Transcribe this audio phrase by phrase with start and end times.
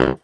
[0.00, 0.14] Mm-hmm.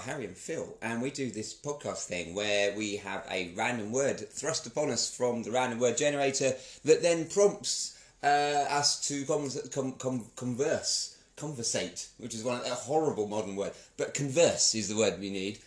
[0.00, 3.92] Are Harry and Phil, and we do this podcast thing where we have a random
[3.92, 6.54] word thrust upon us from the random word generator
[6.84, 12.66] that then prompts uh, us to con- com- com- converse, conversate, which is one of,
[12.66, 15.58] a horrible modern word, but converse is the word we need,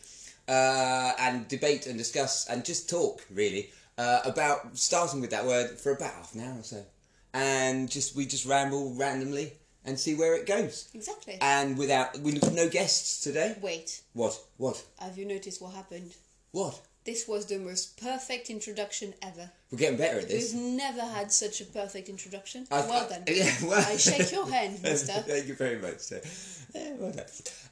[0.48, 5.80] uh, and debate and discuss and just talk really uh, about starting with that word
[5.80, 6.84] for about half an hour or so,
[7.34, 9.54] and just we just ramble randomly
[9.86, 10.90] and see where it goes.
[10.94, 11.38] Exactly.
[11.42, 13.56] And without with no guests today.
[13.62, 14.38] Wait, What?
[14.58, 14.84] What?
[15.00, 16.14] have you noticed what happened?
[16.52, 16.80] What?
[17.06, 19.50] This was the most perfect introduction ever.
[19.70, 20.54] We're getting better at this.
[20.54, 22.66] We've never had such a perfect introduction.
[22.72, 23.24] I- well I- done.
[23.28, 25.12] Yeah, well, I shake your hand, mister.
[25.12, 26.00] Thank you very much.
[26.00, 26.22] So,
[26.74, 27.26] yeah, well done.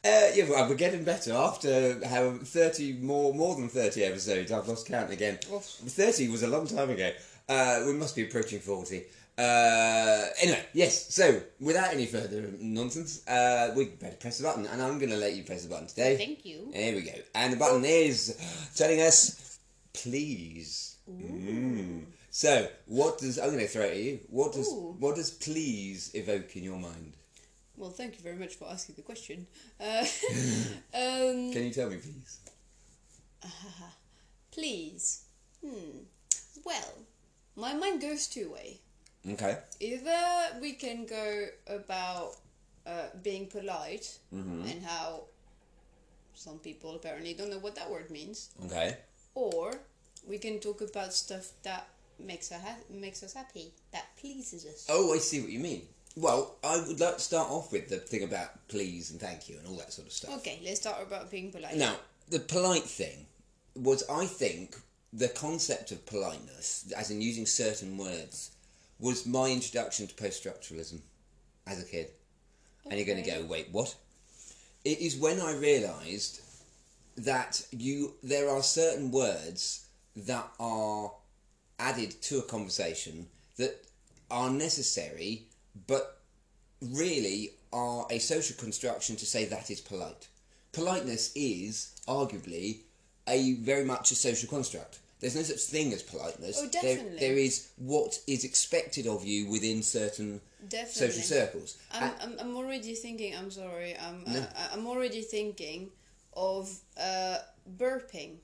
[0.03, 4.51] Uh, yeah, well, we're getting better after how thirty more, more than thirty episodes.
[4.51, 5.39] I've lost count again.
[5.53, 5.63] Oof.
[5.63, 7.11] Thirty was a long time ago.
[7.47, 9.03] Uh, we must be approaching forty.
[9.41, 11.13] Uh, anyway, yes.
[11.13, 15.17] So, without any further nonsense, uh, we better press the button, and I'm going to
[15.17, 16.15] let you press the button today.
[16.15, 16.69] Thank you.
[16.71, 17.13] There we go.
[17.33, 18.37] And the button is
[18.75, 19.57] telling us,
[19.93, 20.97] please.
[21.09, 22.03] Mm.
[22.29, 24.19] So, what does I'm going to throw it at you?
[24.29, 24.95] What does Ooh.
[24.99, 27.13] what does please evoke in your mind?
[27.75, 29.47] Well, thank you very much for asking the question.
[29.79, 30.05] Uh,
[30.93, 32.39] um, Can you tell me, please?
[34.51, 35.23] please.
[35.65, 36.03] Hmm.
[36.63, 36.93] Well,
[37.55, 38.81] my mind goes two way.
[39.29, 39.57] Okay.
[39.79, 42.35] Either we can go about
[42.87, 44.65] uh, being polite Mm-hmm.
[44.67, 45.23] and how
[46.33, 48.97] some people apparently don't know what that word means, Okay.
[49.35, 49.73] or
[50.27, 51.87] we can talk about stuff that
[52.19, 54.87] makes us ha- makes us happy, that pleases us.
[54.89, 55.83] Oh, I see what you mean.
[56.15, 59.57] Well, I would like to start off with the thing about please and thank you
[59.57, 60.35] and all that sort of stuff.
[60.37, 61.77] Okay, let's start about being polite.
[61.77, 61.95] Now,
[62.29, 63.27] the polite thing
[63.75, 64.75] was, I think,
[65.13, 68.51] the concept of politeness, as in using certain words,
[69.01, 71.01] was my introduction to post structuralism
[71.67, 72.11] as a kid.
[72.85, 73.95] And you're going to go, wait, what?
[74.85, 76.41] It is when I realised
[77.17, 81.11] that you there are certain words that are
[81.79, 83.85] added to a conversation that
[84.29, 85.47] are necessary,
[85.87, 86.19] but
[86.81, 90.27] really are a social construction to say that is polite.
[90.71, 92.79] Politeness is arguably
[93.27, 94.99] a very much a social construct.
[95.21, 96.57] There's no such thing as politeness.
[96.59, 97.19] Oh, There- definitely.
[97.19, 101.07] there is what is expected of you within certain Definitely.
[101.07, 101.77] social circles.
[101.93, 103.35] I'm, I'm, I'm already thinking.
[103.35, 103.95] I'm sorry.
[103.97, 105.91] I'm uh, I'm already thinking
[106.33, 107.37] of uh,
[107.77, 108.37] burping.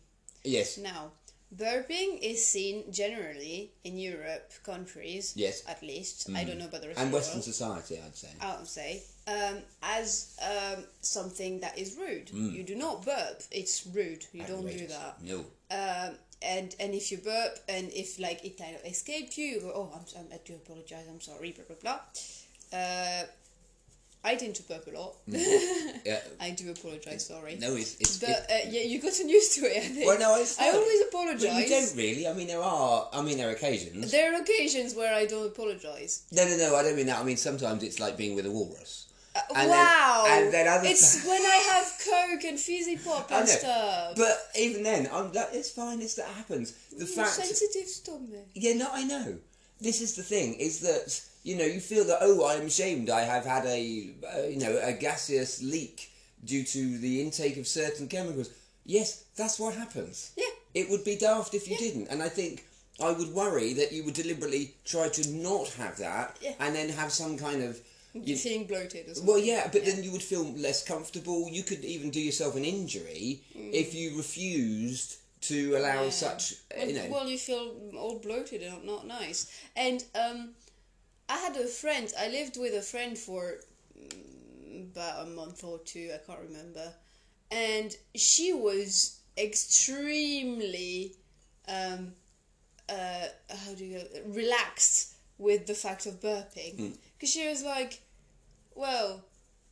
[0.43, 1.11] yes, Now,
[1.55, 5.33] burping is seen generally in Europe countries.
[5.35, 5.63] Yes.
[5.67, 7.43] At least I don't know about the rest and Western world.
[7.45, 8.29] society, I'd say.
[8.41, 12.27] I would say um, as um, something that is rude.
[12.27, 12.53] Mm.
[12.53, 13.41] You do not burp.
[13.51, 14.25] It's rude.
[14.33, 15.21] You don't do that.
[15.23, 15.45] No.
[15.71, 19.59] Um, and and if you burp and if like it kind of escaped you, you
[19.61, 21.05] go, oh, I'm, I'm I do apologize.
[21.09, 21.51] I'm sorry.
[21.51, 22.79] Blah blah blah.
[22.79, 23.23] Uh,
[24.23, 25.15] I tend to burp a lot.
[26.05, 26.19] Yeah.
[26.39, 27.25] I do apologize.
[27.25, 27.55] Sorry.
[27.59, 28.17] No, it's it's.
[28.19, 29.77] But it- uh, yeah, you've gotten used to it.
[29.77, 30.05] I think.
[30.05, 30.59] well, no, it's.
[30.59, 31.63] I always apologize.
[31.63, 32.27] you don't really.
[32.27, 33.09] I mean, there are.
[33.13, 34.11] I mean, there are occasions.
[34.11, 36.23] There are occasions where I don't apologize.
[36.31, 36.75] No, no, no.
[36.75, 37.19] I don't mean that.
[37.19, 39.06] I mean, sometimes it's like being with a walrus.
[39.55, 40.25] And then- wow!
[40.27, 44.15] and then other it's when I have Coke and fizzy pop and stuff.
[44.15, 46.01] But even then, I'm like, it's fine.
[46.01, 46.73] It's that happens.
[46.91, 47.31] The Your fact.
[47.31, 48.47] sensitive stomach.
[48.53, 49.37] Yeah, no, I know.
[49.79, 53.09] This is the thing: is that you know you feel that oh, I'm ashamed.
[53.09, 56.11] I have had a uh, you know a gaseous leak
[56.43, 58.49] due to the intake of certain chemicals.
[58.85, 60.31] Yes, that's what happens.
[60.37, 60.45] Yeah.
[60.73, 62.65] It would be daft if you didn't, and I think
[62.99, 66.53] I would worry that you would deliberately try to not have that, Yeah.
[66.59, 67.79] and then have some kind of.
[68.25, 69.35] You're feeling bloated as well.
[69.35, 71.49] Well, yeah, but then you would feel less comfortable.
[71.49, 76.05] You could even do yourself an injury if you refused to allow Mm.
[76.05, 76.09] Yeah.
[76.09, 76.53] such.
[76.75, 77.07] Well, you know.
[77.09, 79.51] well, you feel all bloated and not nice.
[79.75, 80.49] And um,
[81.29, 82.11] I had a friend.
[82.17, 83.59] I lived with a friend for
[83.97, 86.11] mm, about a month or two.
[86.13, 86.91] I can't remember.
[87.51, 91.13] And she was extremely,
[91.67, 92.13] um,
[92.89, 98.01] uh, how do you go relaxed with the fact of burping because she was like,
[98.77, 99.23] well.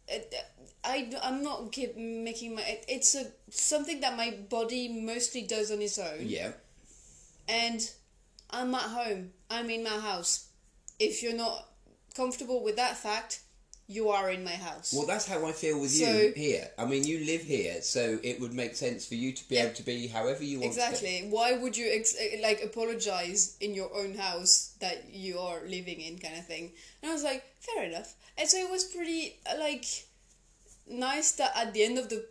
[0.07, 0.33] It,
[0.83, 2.61] I, I'm not keep making my.
[2.61, 6.51] It, it's a something that my body mostly does on its own yeah.
[7.49, 7.89] and
[8.51, 9.31] I'm at home.
[9.49, 10.47] I'm in my house.
[10.99, 11.67] If you're not
[12.15, 13.41] comfortable with that fact,
[13.87, 14.93] you are in my house.
[14.95, 16.69] Well, that's how I feel with So- you here.
[16.77, 19.65] I mean, you live here, so it would make sense for you to be Yeah.
[19.65, 20.71] able to be however you want.
[20.71, 21.27] Exactly.
[21.29, 26.01] Why would you ex- eh, like apologize in your own house that you are living
[26.01, 26.73] in, kind of thing?
[27.01, 28.15] And I was like, fair enough.
[28.37, 29.85] And so it was pretty like
[30.89, 32.25] nice that at the end of the,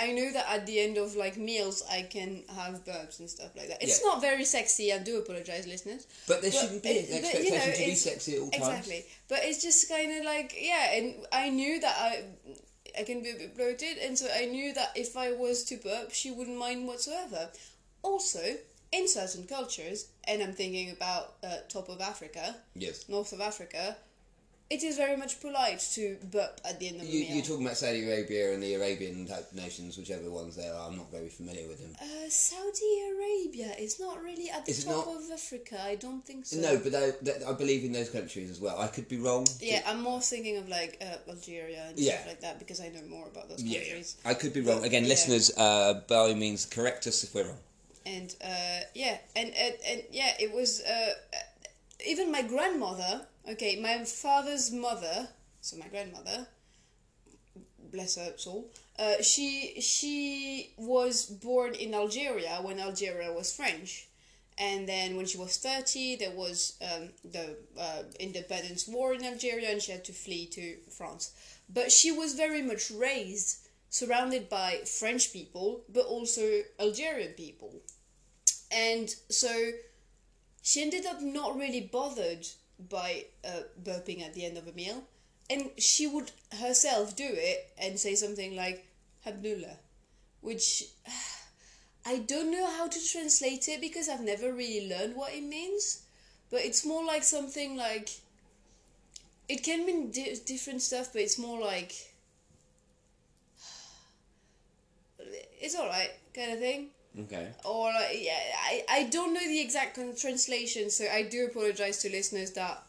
[0.00, 3.54] I- know that at the end of like meals I can have burps and stuff
[3.56, 3.82] like that.
[3.82, 4.08] It's Yeah.
[4.08, 4.92] not very sexy.
[4.92, 6.06] I do apologize, listeners.
[6.26, 8.50] But there But shouldn't be it- an but, you know, to be sexy at all
[8.50, 8.64] times.
[8.64, 9.04] Exactly.
[9.28, 12.24] But it's just kind of like yeah, and I knew that I.
[12.98, 15.76] I can be a bit bloated, and so I knew that if I was to
[15.76, 17.48] burp, she wouldn't mind whatsoever.
[18.02, 18.56] Also,
[18.90, 23.04] in certain cultures, and I'm thinking about uh, top of Africa, Yes.
[23.08, 23.96] north of Africa,
[24.70, 27.36] it is very much polite to burp at the end of You, a meal.
[27.36, 30.88] you're talking about Saudi Arabia and the Arabian type nations, whichever ones there are.
[30.88, 31.96] I'm not very familiar with them.
[32.00, 35.80] uh, Saudi Arabia is not really at the Is top of Africa.
[35.82, 36.58] I don't think so.
[36.60, 38.78] No, but they, I believe in those countries as well.
[38.78, 39.46] I could be wrong.
[39.60, 42.12] Yeah, I'm more thinking of like uh, Algeria and Yeah.
[42.16, 44.16] stuff like that because I know more about those Yeah, countries.
[44.24, 44.84] I could be wrong.
[44.84, 45.08] Again, yeah.
[45.08, 47.62] listeners, uh, by all means, correct us if we're wrong.
[48.04, 51.12] and uh, yeah, and, and and yeah, it was uh,
[52.06, 53.26] even my grandmother.
[53.48, 55.28] Okay, my father's mother,
[55.60, 56.46] so my grandmother,
[57.90, 58.70] bless her soul.
[58.98, 64.08] Uh, she she was born in Algeria when Algeria was French,
[64.58, 69.70] and then when she was thirty, there was um, the uh, independence war in Algeria,
[69.70, 71.32] and she had to flee to France.
[71.68, 77.72] But she was very much raised surrounded by French people, but also Algerian people
[78.70, 79.70] and so
[80.62, 82.46] she ended up not really bothered
[82.88, 85.04] by uh, burping at the end of a meal.
[85.50, 86.30] And she would
[86.60, 88.86] herself do it and say something like
[89.26, 89.78] Abdullah
[90.40, 90.84] which
[92.06, 96.02] I don't know how to translate it because I've never really learned what it means
[96.50, 98.10] but it's more like something like
[99.48, 101.92] it can mean di- different stuff but it's more like
[105.18, 106.88] it's alright kind of thing
[107.20, 107.48] Okay.
[107.64, 112.10] or uh, yeah, I, I don't know the exact translation, so I do apologize to
[112.10, 112.82] listeners that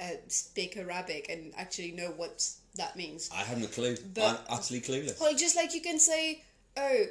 [0.00, 3.30] uh, speak Arabic and actually know what that means.
[3.32, 3.96] I haven't a clue.
[4.14, 5.20] But- I'm utterly clueless.
[5.20, 6.42] Well, just like you can say,
[6.76, 7.04] "Oh,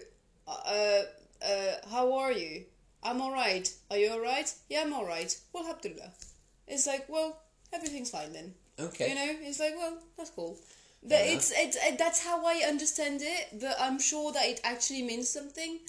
[0.47, 1.01] uh,
[1.45, 2.63] uh, how are you?
[3.03, 3.71] I'm alright.
[3.91, 4.53] Are you alright?
[4.69, 5.37] Yeah, I'm alright.
[5.53, 6.11] Well, Alhamdulillah."
[6.67, 7.39] It's like, well,
[7.71, 8.53] everything's fine then.
[8.79, 9.09] Okay.
[9.09, 10.57] You know, it's like, well, that's cool.
[11.03, 13.59] But Fair it's it's uh, that's how I understand it.
[13.61, 15.79] But I'm sure that it actually means something.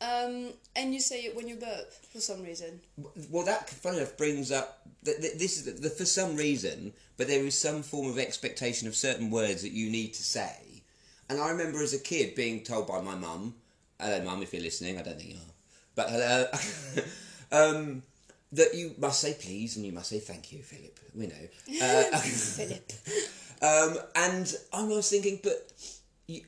[0.00, 2.80] Um, and you say it when you burp for some reason.
[3.30, 6.92] Well, that funny enough brings up th- th- this is the, the, for some reason,
[7.16, 10.82] but there is some form of expectation of certain words that you need to say.
[11.28, 13.54] And I remember as a kid being told by my mum,
[14.00, 15.54] hello mum, if you're listening, I don't think you are,
[15.94, 16.46] but hello,
[17.52, 18.02] um,
[18.52, 20.98] that you must say please and you must say thank you, Philip.
[21.14, 21.82] We know.
[21.82, 22.92] Uh, Philip.
[23.62, 25.72] Um, and I was thinking, but
[26.26, 26.42] you,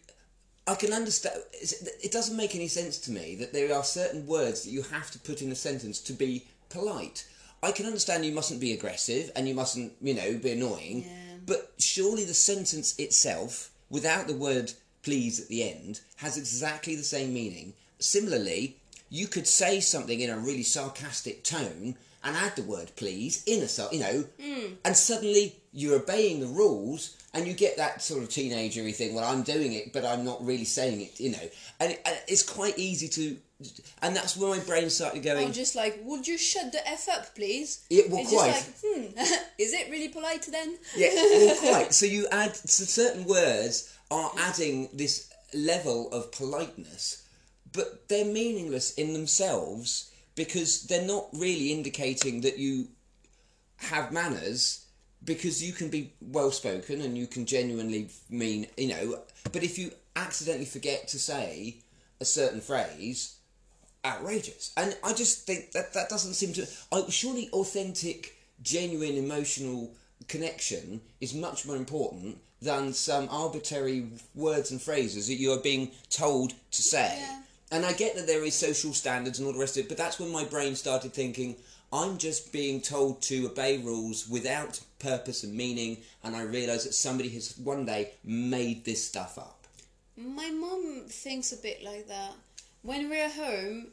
[0.66, 1.42] I can understand.
[1.52, 5.10] It doesn't make any sense to me that there are certain words that you have
[5.12, 7.26] to put in a sentence to be polite.
[7.62, 11.04] I can understand you mustn't be aggressive and you mustn't, you know, be annoying.
[11.04, 11.36] Yeah.
[11.46, 14.72] But surely the sentence itself, without the word
[15.02, 17.72] please at the end, has exactly the same meaning.
[18.00, 18.76] Similarly,
[19.08, 23.62] you could say something in a really sarcastic tone and add the word please in
[23.62, 24.74] a you know, hmm.
[24.84, 29.14] and suddenly you're obeying the rules and you get that sort of teenagery thing.
[29.14, 31.20] Well, I'm doing it, but I'm not really saying it.
[31.20, 31.48] You know,
[31.80, 33.36] and, it, and it's quite easy to,
[34.00, 35.46] and that's where my brain started going.
[35.46, 37.84] I'm just like, would you shut the f up, please?
[37.90, 38.52] Yeah, well, it's quite.
[38.52, 39.18] just like, hmm,
[39.58, 40.78] is it really polite then?
[40.96, 41.94] Yeah, well, quite.
[41.94, 47.28] So you add so certain words are adding this level of politeness,
[47.72, 52.88] but they're meaningless in themselves because they're not really indicating that you
[53.76, 54.85] have manners.
[55.24, 59.18] Because you can be well spoken and you can genuinely mean, you know,
[59.52, 61.76] but if you accidentally forget to say
[62.20, 63.36] a certain phrase,
[64.04, 64.72] outrageous.
[64.76, 66.66] And I just think that that doesn't seem to.
[66.92, 69.92] I, surely authentic, genuine emotional
[70.28, 75.90] connection is much more important than some arbitrary words and phrases that you are being
[76.08, 77.18] told to say.
[77.20, 77.42] Yeah.
[77.72, 79.98] And I get that there is social standards and all the rest of it, but
[79.98, 81.56] that's when my brain started thinking.
[81.92, 86.94] I'm just being told to obey rules without purpose and meaning, and I realise that
[86.94, 89.66] somebody has one day made this stuff up.
[90.16, 92.32] My mum thinks a bit like that.
[92.82, 93.88] When we're home,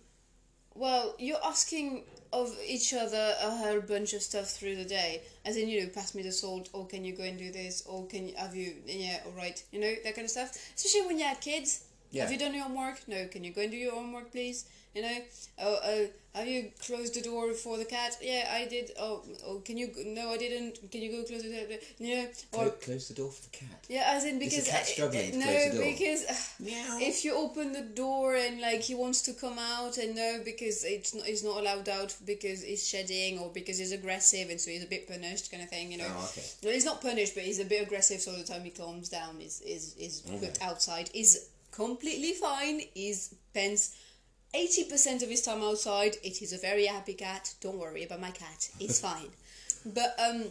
[0.76, 5.56] well, you're asking of each other a whole bunch of stuff through the day, as
[5.56, 8.08] in, you know, pass me the salt, or can you go and do this, or
[8.08, 10.58] can you have you, yeah, all right, you know, that kind of stuff.
[10.76, 12.24] Especially when you have kids, Yeah.
[12.24, 13.08] Have you done your homework?
[13.08, 13.28] No.
[13.28, 14.66] Can you go and do your homework, please?
[14.94, 15.18] you know?
[15.60, 18.18] Oh, oh, have you closed the door for the cat?
[18.22, 18.92] Yeah i did.
[19.00, 20.80] Oh, oh can you no i didn't.
[20.92, 21.78] Can you go close the door?
[22.00, 23.86] You know or close, the door for the cat.
[23.88, 28.60] Yeah as in because I, struggling no because uh, if you open the door and
[28.62, 32.16] like he wants to come out and no because it's not, he's not allowed out
[32.26, 35.70] because he's shedding or because he's aggressive and so he's a bit punished kind of
[35.70, 36.08] thing you know?
[36.10, 36.46] Oh, okay.
[36.64, 39.40] no, he's not punished but he's a bit aggressive so the time he calms down
[39.40, 40.48] is is is okay.
[40.48, 41.10] put outside.
[41.14, 42.82] Is completely fine.
[42.96, 43.96] Is pens
[44.54, 46.18] 80% of his time outside.
[46.24, 47.54] It is a very happy cat.
[47.62, 48.70] Don't worry about my cat.
[48.80, 49.30] It's fine.
[49.86, 50.46] But, um,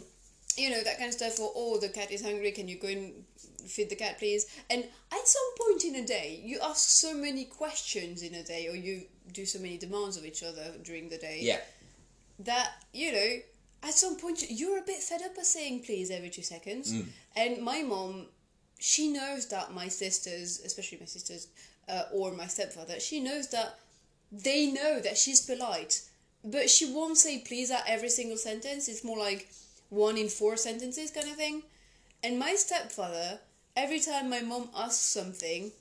[0.57, 1.39] you know, that kind of stuff.
[1.39, 2.51] Or, oh, the cat is hungry.
[2.51, 3.13] Can you go and
[3.65, 4.45] feed the cat, please?
[4.69, 8.67] And at some point in a day, you ask so many questions in a day,
[8.67, 11.39] or you do so many demands of each other during the day.
[11.41, 11.59] Yeah.
[12.39, 13.29] That, you know,
[13.83, 16.93] at some point, you're a bit fed up of saying please every two seconds.
[16.93, 17.05] Mm.
[17.35, 18.27] And my mom,
[18.79, 21.47] she knows that my sisters, especially my sisters,
[21.87, 23.79] uh, or my stepfather, she knows that
[24.33, 26.01] they know that she's polite
[26.43, 29.49] but she won't say please at every single sentence it's more like
[29.89, 31.61] one in four sentences kind of thing
[32.23, 33.39] and my stepfather
[33.75, 35.71] every time my mom asks something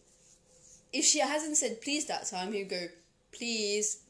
[0.92, 2.86] if she hasn't said please that time he'll go
[3.32, 4.02] please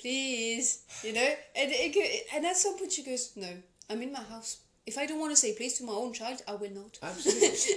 [0.00, 1.20] please, you know,
[1.56, 3.48] and it, and at some point she goes, no,
[3.90, 4.58] I'm in my house.
[4.88, 6.98] If I don't want to say please to my own child, I will not.
[7.02, 7.74] Absolutely.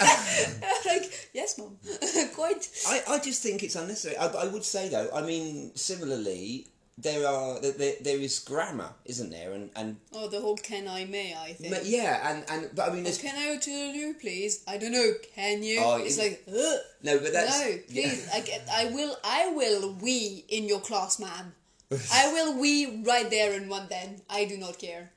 [0.86, 1.76] Like yes, mom,
[2.34, 2.68] quite.
[2.88, 4.16] I, I just think it's unnecessary.
[4.16, 8.90] I, I would say though, I mean, similarly, there are there, there, there is grammar,
[9.04, 9.52] isn't there?
[9.52, 11.74] And and Oh, the whole can I may I think.
[11.74, 14.64] but yeah, and and but I mean, Oh, can I tell you, please?
[14.66, 15.10] I don't know.
[15.34, 15.80] Can you?
[15.84, 16.78] Oh, it's it- like, Ugh.
[17.02, 18.28] no, but that's no, please.
[18.34, 18.62] I get.
[18.72, 19.14] I will.
[19.22, 19.94] I will.
[20.00, 21.52] We in your class, ma'am.
[22.12, 22.58] I will.
[22.58, 24.22] We right there and one then.
[24.30, 25.12] I do not care.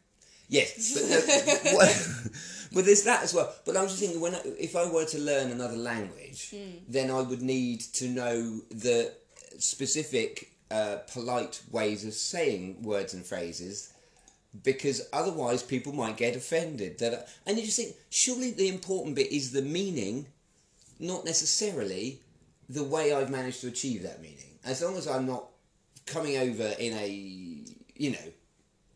[0.53, 0.73] Yes,
[1.63, 1.91] but what,
[2.73, 3.49] but there's that as well.
[3.65, 6.77] But I was just thinking, when I, if I were to learn another language, Hmm.
[6.87, 9.11] then I would need to know the
[9.57, 13.93] specific uh, polite ways of saying words and phrases,
[14.63, 16.99] because otherwise people might get offended.
[16.99, 20.27] That and you just think, surely the important bit is the meaning,
[20.99, 22.19] not necessarily
[22.69, 24.53] the way I've managed to achieve that meaning.
[24.63, 25.45] As long as I'm not
[26.05, 27.07] coming over in a
[28.03, 28.27] you know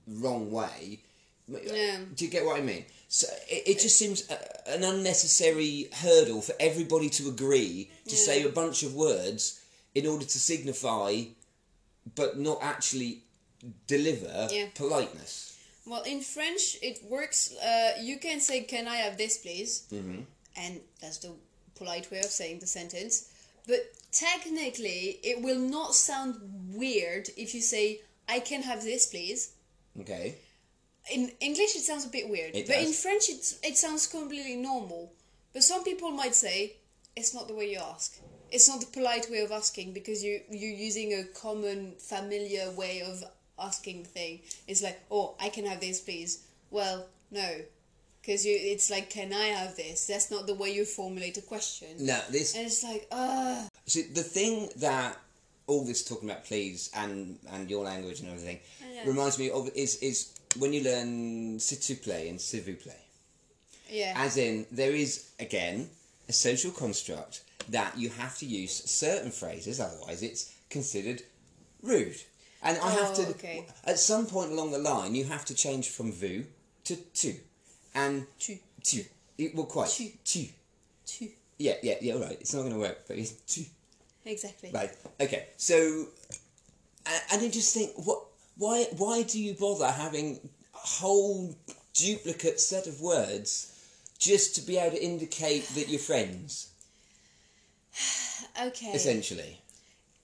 [0.07, 1.01] wrong way.
[1.47, 1.99] Yeah.
[2.15, 2.85] Do you get what I mean?
[3.07, 8.43] So it, it just seems a, an unnecessary hurdle for everybody to agree to say
[8.43, 9.61] a bunch of words
[9.95, 11.23] in order to signify,
[12.15, 13.23] but not actually
[13.87, 14.67] deliver Yeah.
[14.75, 15.57] politeness.
[15.85, 17.55] Well, in French, it works.
[17.55, 20.21] Uh, you can say, "Can I have this, please?" Mm-hmm.
[20.57, 21.31] and that's the
[21.75, 23.29] polite way of saying the sentence.
[23.67, 23.79] But
[24.11, 26.35] technically, it will not sound
[26.73, 29.51] weird if you say, "I can have this, please."
[30.01, 30.35] Okay.
[31.11, 32.93] In English, it sounds a bit weird, It but in.
[32.93, 35.13] French, it's, it sounds completely normal.
[35.53, 36.75] But some people might say,
[37.15, 38.19] "It's not the way you ask.
[38.51, 43.01] It's not the polite way of asking because you you're using a common, familiar way
[43.01, 43.23] of
[43.57, 47.61] asking thing." It's like, "Oh, I can have this, please." Well, no,
[48.21, 51.41] because you it's like, "Can I have this?" That's not the way you formulate a
[51.41, 51.89] question.
[51.99, 55.17] Now this And it's like, ah, See, the thing that
[55.65, 58.59] all this talking about please and and your language and everything
[59.05, 63.03] reminds me of is is when you learn s'il te plaît and s'il vous plaît.
[63.89, 65.89] yeah, As in, there is again
[66.29, 71.21] a social construct that you have to use certain phrases, otherwise it's considered
[71.83, 72.17] rude.
[72.63, 73.65] And I have Oh, to okay.
[73.85, 76.45] at some point along the line you have to change from vous
[76.85, 77.35] to tu,
[77.93, 79.03] and tu, tu.
[79.37, 80.09] It, well, quite Tu.
[80.25, 80.47] tu.
[81.05, 82.13] tu, Yeah, yeah, yeah.
[82.15, 82.37] All right.
[82.41, 83.63] It's not going to work, but it's tu.
[84.25, 84.71] exactly.
[84.73, 84.91] Right.
[85.21, 85.47] Okay.
[85.57, 86.07] So,
[87.31, 88.23] and, you just think, what?
[88.57, 88.85] Why?
[88.97, 90.39] Why do you bother having
[90.73, 91.55] a whole
[91.93, 93.73] duplicate set of words
[94.19, 96.69] just to be able to indicate that you're friends?
[98.59, 98.91] Okay.
[98.91, 99.61] Essentially.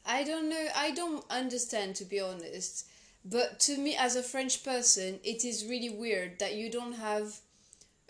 [0.05, 0.67] I don't know.
[0.75, 2.87] I don't understand to be honest.
[3.25, 7.39] But to me, as a French person, it is really weird that you don't have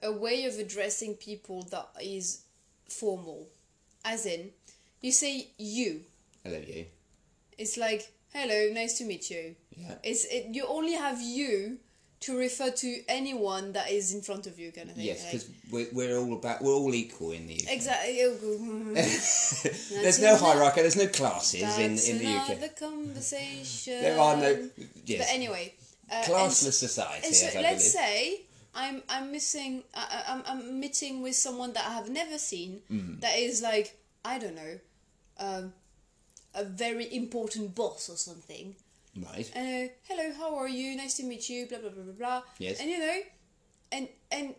[0.02, 2.42] a way of addressing people that is
[2.90, 3.48] formal.
[4.04, 4.52] As in,
[5.02, 6.04] you say you.
[6.44, 6.86] Hello, you.
[7.58, 9.56] It's like hello, nice to meet you.
[9.78, 9.96] Yeah.
[10.04, 10.48] It's it.
[10.56, 11.78] You only have you
[12.22, 15.06] to refer to anyone that is in front of you, kind of thing.
[15.06, 17.72] Yes, like- because we're, we're all about we're all equal in the UK.
[17.74, 18.16] exactly.
[20.02, 20.82] there's no hierarchy.
[20.82, 22.28] There's no classes in That's in the
[22.66, 22.76] UK.
[22.80, 24.02] conversation.
[24.02, 24.70] There are no
[25.06, 25.74] yes But anyway,
[26.12, 27.28] uh, and- classless society.
[27.28, 28.08] And so as I let's believe.
[28.08, 28.42] say
[28.76, 33.20] I'm I'm missing I- I'm I'm meeting with someone that I have never seen Mm.
[33.22, 34.80] that is like I don't know,
[35.40, 35.74] um,
[36.56, 38.76] a very important boss or something.
[39.18, 39.52] Right.
[39.56, 40.96] And uh, hello, how are you?
[40.96, 41.68] Nice to meet you.
[41.68, 42.42] Blah blah blah blah blah.
[42.60, 42.80] Yes.
[42.80, 43.20] And you know,
[43.92, 44.56] and and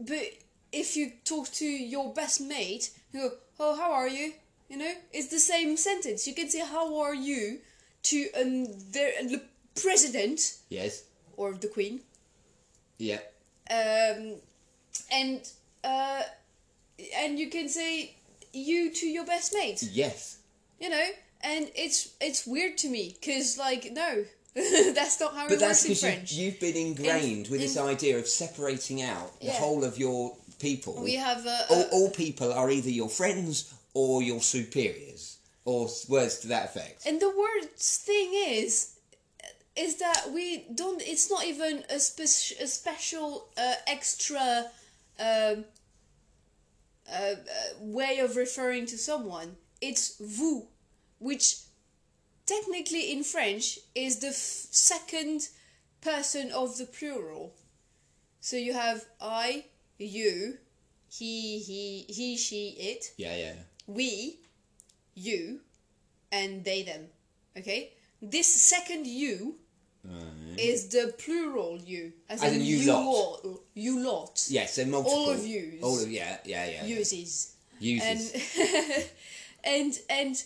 [0.00, 0.24] but
[0.72, 3.30] if you talk to your best mate, you go,
[3.60, 4.32] "Oh, how are you?"
[4.68, 6.26] You know, it's the same sentence.
[6.26, 7.60] You can say "How are you"
[8.04, 9.42] to um, the, the
[9.80, 11.04] president Yes.
[11.36, 12.00] or the queen,
[12.98, 13.18] Yeah.
[13.70, 14.36] um,
[15.10, 15.40] and
[15.84, 16.22] uh,
[17.16, 18.14] and you can say
[18.52, 19.82] "you" to your best mate.
[19.82, 20.38] Yes.
[20.80, 21.06] You know,
[21.42, 25.82] and it's it's weird to me because like no, that's not how But it that's
[25.82, 26.32] works in because French.
[26.32, 31.02] you, you've been ingrained with this idea of separating out the whole of your people.
[31.02, 35.88] we have a, all, a all people are either your friends or your superiors, or
[36.08, 37.06] words to that effect.
[37.06, 38.94] and the worst thing is
[39.76, 44.64] is that we don't it's not even a, spec- a special uh, extra
[45.20, 45.64] um,
[47.10, 47.34] uh, uh,
[47.80, 50.66] way of referring to someone it's vous
[51.18, 51.56] which
[52.46, 55.48] technically in french is the f- second
[56.00, 57.52] person of the plural
[58.40, 59.64] so you have i
[59.98, 60.56] you
[61.10, 63.54] he he he she it Yeah, yeah.
[63.86, 64.38] we,
[65.14, 65.60] you,
[66.30, 67.06] and they, them.
[67.56, 67.92] Okay?
[68.20, 69.54] This second you
[70.58, 72.12] is the plural you.
[72.28, 73.02] As, As in you lot.
[73.06, 74.44] all- you lot.
[74.50, 75.18] Yeah, so multiple.
[75.18, 75.82] All of yous.
[75.82, 76.84] All of yeah, yeah, yeah.
[76.84, 76.98] yeah.
[76.98, 77.54] Uses.
[77.80, 78.32] Uses.
[78.32, 79.04] And,
[79.64, 80.42] and, and,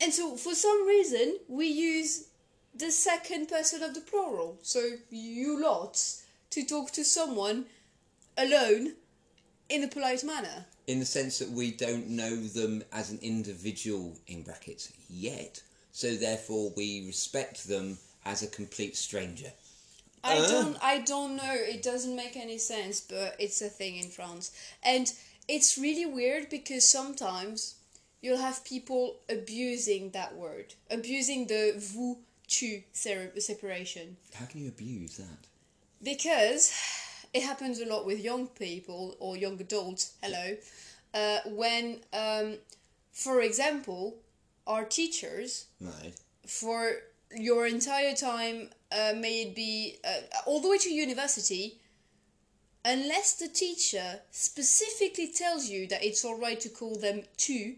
[0.00, 2.28] and so for some reason, we use
[2.74, 4.58] the second person of the plural.
[4.62, 7.66] So you lots to talk to someone
[8.36, 8.94] alone
[9.68, 10.66] in a polite manner.
[10.86, 15.62] in the sense that we don't know them as an individual in brackets yet,
[15.92, 19.52] so therefore we respect them as a complete stranger.
[20.24, 20.48] I Uh.
[20.48, 21.54] don't I don't know.
[21.74, 24.50] It doesn't make any sense, but it's a thing in France.
[24.82, 25.12] And
[25.46, 27.74] it's really weird because sometimes
[28.20, 35.16] you'll have people abusing that word, abusing the vous tu separation How can you abuse
[35.18, 35.46] that?
[36.02, 36.72] because
[37.34, 40.12] it happens a lot with young people or young adults.
[40.22, 40.56] Hello,
[41.14, 42.56] uh, when, um,
[43.12, 44.16] for example,
[44.66, 46.14] our teachers Right.
[46.46, 46.92] for
[47.36, 51.78] your entire time, uh, may it be uh, all the way to university,
[52.84, 57.74] unless the teacher specifically tells you that it's alright to call them tu,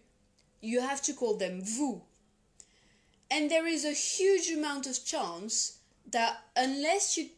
[0.61, 2.03] you have to call them vous.
[3.31, 5.79] And there is a huge amount of chance
[6.11, 7.29] that unless you,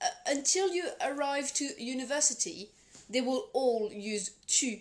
[0.00, 2.70] uh, until you arrive to university,
[3.10, 4.78] they will all use tu.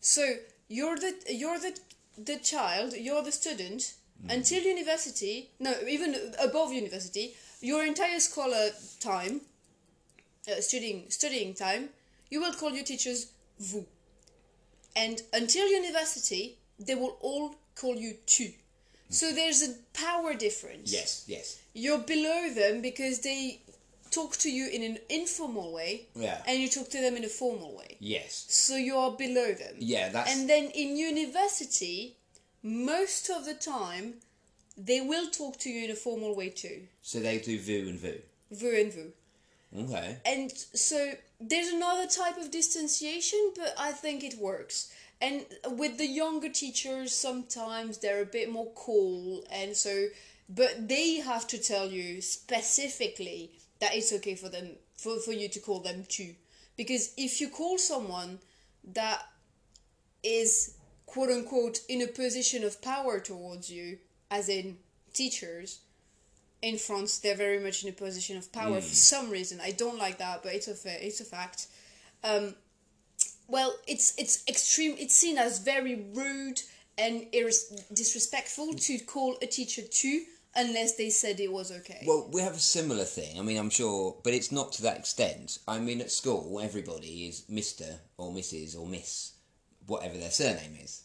[0.00, 0.36] So
[0.68, 1.78] you're the you're the
[2.16, 3.94] the child, you're the student
[4.28, 5.50] until university.
[5.60, 9.42] No, even above university, your entire scholar time,
[10.48, 11.90] uh, studying studying time,
[12.30, 13.26] you will call your teachers
[13.60, 13.84] vous.
[14.96, 18.50] And until university, they will all call you tu.
[19.10, 20.92] So there's a power difference.
[20.92, 21.60] Yes, yes.
[21.74, 23.60] You're below them because they
[24.10, 26.40] talk to you in an informal way, Yeah.
[26.46, 27.96] and you talk to them in a formal way.
[28.00, 28.44] Yes.
[28.48, 29.74] So you are below them.
[29.78, 32.16] Yeah, that's And then in university,
[32.62, 34.14] most of the time,
[34.76, 36.86] they will talk to you in a formal way too.
[37.02, 38.20] so they do vous and vous.
[38.50, 39.12] Vous and vous.
[39.76, 40.18] Okay.
[40.24, 44.92] And so there's another type of distanciation, but I think it works.
[45.24, 45.46] And
[45.78, 50.08] with the younger teachers, sometimes they're a bit more cool, and so,
[50.50, 55.48] but they have to tell you specifically that it's okay for them for, for you
[55.48, 56.34] to call them tu
[56.76, 58.38] because if you call someone
[58.92, 59.22] that
[60.22, 63.98] is quote unquote in a position of power towards you,
[64.30, 64.76] as in
[65.14, 65.80] teachers,
[66.60, 69.58] in France they're very much in a position of power for some reason.
[69.62, 71.68] I don't like that, but it's a fa- it's a fact.
[72.22, 72.54] Um,
[73.48, 74.96] well, it's it's extreme.
[74.98, 76.60] It's seen as very rude
[76.96, 80.24] and irres- disrespectful to call a teacher tu
[80.56, 82.04] unless they said it was okay.
[82.06, 83.38] Well, we have a similar thing.
[83.38, 85.58] I mean, I'm sure, but it's not to that extent.
[85.66, 88.78] I mean, at school, everybody is Mister or Mrs.
[88.78, 89.32] or Miss,
[89.86, 91.02] whatever their surname is,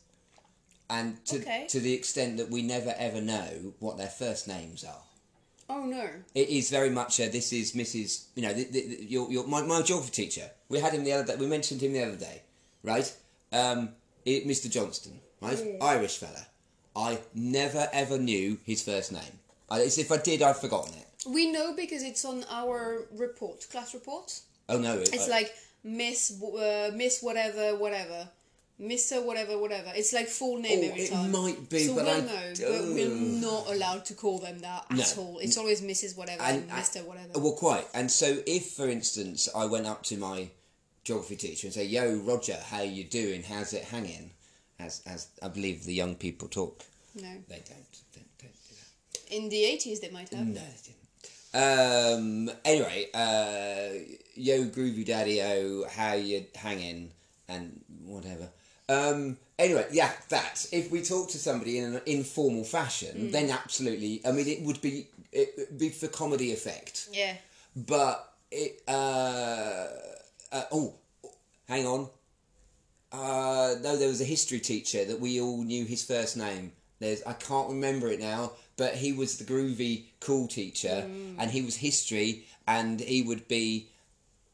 [0.89, 1.65] and to Okay.
[1.69, 5.03] to the extent that we never ever know what their first names are.
[5.69, 6.07] Oh no.
[6.35, 8.25] It is very much a, this is Mrs.
[8.35, 10.49] You know, the, the, the- your, your, my, my geography teacher.
[10.69, 11.35] We had him the other day.
[11.35, 12.41] We mentioned him the other day,
[12.83, 13.11] right?
[13.51, 13.89] Um,
[14.25, 14.69] it, Mr.
[14.69, 15.59] Johnston, right?
[15.81, 16.45] Irish fella.
[16.95, 19.39] I never ever knew his first name.
[19.69, 21.05] I, it's if I did, I've forgotten it.
[21.27, 24.39] We know because it's on our report, class report.
[24.67, 24.97] Oh no!
[24.99, 25.53] It, It's I- like
[25.83, 28.27] Miss uh, Miss whatever whatever.
[28.79, 29.91] Mister whatever whatever.
[29.93, 31.31] It's like full name Oh, every it time.
[31.31, 34.85] might be, so but we'll I know, but we're not allowed to call them that
[34.89, 35.23] at No.
[35.23, 35.39] all.
[35.39, 36.15] It's always Mrs.
[36.15, 37.37] whatever And- and, Mister whatever.
[37.39, 37.85] Well, quite.
[37.93, 40.49] And so, if, for instance, I went up to my
[41.03, 43.43] geography teacher and say, "Yo, Roger, how you doing?
[43.43, 44.31] How's it hanging?"
[44.79, 46.81] As as I believe the young people talk,
[47.15, 47.23] no.
[47.49, 47.91] they don't.
[48.15, 49.35] Don't, don't do that.
[49.35, 50.47] In the eighties, they might have.
[50.47, 50.99] No, they didn't.
[51.53, 52.49] Um.
[52.63, 53.89] Anyway, uh,
[54.35, 57.11] yo, groovy daddy, oh, how you hanging,
[57.49, 58.47] and whatever.
[58.89, 59.37] Um.
[59.57, 60.65] Anyway, yeah, that.
[60.71, 64.21] If we talk to somebody in an informal fashion, then absolutely.
[64.25, 67.35] I mean, it would be it would be for comedy effect, Yeah.
[67.75, 68.81] but it.
[68.87, 69.87] Uh,
[70.51, 70.93] uh, oh,
[71.67, 72.09] hang on.
[73.11, 76.71] Uh, no, there was a history teacher that we all knew his first name.
[76.99, 81.05] There's I can't remember it now, but he was the groovy cool teacher,
[81.37, 83.89] and he was history, and he would be,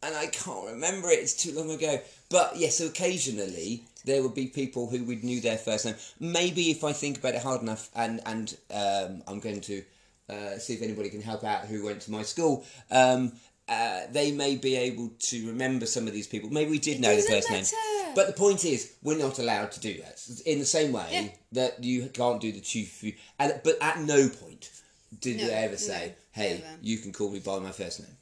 [0.04, 1.20] and I can't remember it.
[1.20, 2.00] It's too long ago.
[2.36, 5.96] But yes, so occasionally there would be people who we knew their first name.
[6.20, 9.82] Maybe if I think about it hard enough, and and um, I'm going to
[10.30, 12.66] uh, see if anybody can help out who went to my school.
[12.92, 13.32] Um,
[13.70, 16.50] uh, they may be able to remember some of these people.
[16.50, 17.64] Maybe we did know the first name.
[18.16, 20.22] But the point is, we're not allowed to do that.
[20.46, 21.28] In the same way Yeah.
[21.54, 23.02] that you can't do the chief.
[23.40, 24.72] And but at no point
[25.22, 26.80] did No, they ever say, no, "Hey, never.
[26.82, 28.18] you can call me by my first name."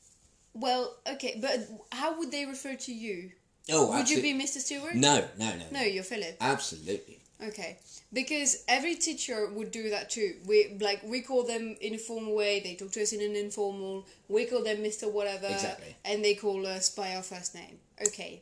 [0.54, 3.32] Well, okay, but how would they refer to you?
[3.72, 4.58] Oh, Would you be Mr.
[4.60, 4.96] Stewart?
[4.96, 6.36] No, no, no, No, you're Philip.
[6.42, 7.20] Absolutely.
[7.42, 7.78] Okay,
[8.14, 10.36] because every teacher would do that too.
[10.46, 12.62] We like we call them in a formal way.
[12.62, 14.06] They talk to us in an informal.
[14.30, 15.96] We call them Mister Whatever, Exactly.
[16.06, 17.80] and they call us by our first name.
[18.08, 18.42] Okay.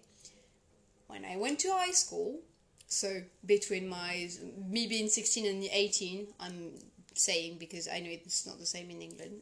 [1.08, 2.40] When I went to high school,
[2.88, 4.30] so between my
[4.70, 6.74] me being sixteen and eighteen, I'm
[7.16, 9.42] saying because I know it's not the same in England.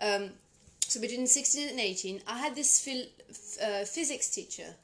[0.00, 0.30] Um,
[0.80, 3.04] so between sixteen and eighteen, I had this phil,
[3.62, 4.74] uh, physics teacher,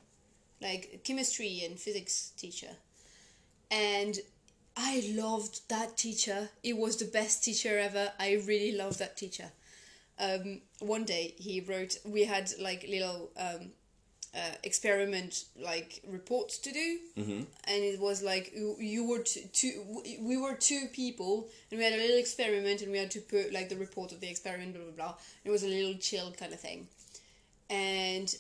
[0.61, 2.77] like chemistry and physics teacher
[3.71, 4.19] and
[4.77, 6.49] I loved that teacher.
[6.63, 8.13] He was the best teacher ever.
[8.19, 9.51] I really loved that teacher.
[10.19, 11.99] Um, one day he wrote.
[12.05, 13.73] We had like little um,
[14.35, 17.43] uh, experiment like reports to do, mm-hmm.
[17.65, 20.03] and it was like you, you were two, two.
[20.21, 23.53] We were two people, and we had a little experiment, and we had to put
[23.53, 25.15] like the report of the experiment, blah blah blah.
[25.45, 26.87] It was a little chill kind of thing,
[27.71, 28.35] and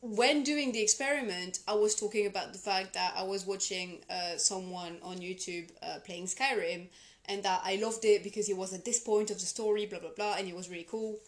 [0.00, 4.36] when doing the experiment, I was talking about the fact that I was watching uh,
[4.36, 6.88] someone on YouTube uh, playing Skyrim,
[7.26, 9.98] and that I loved it because it was at this point of the story, blah
[9.98, 11.18] blah blah, and it was really cool.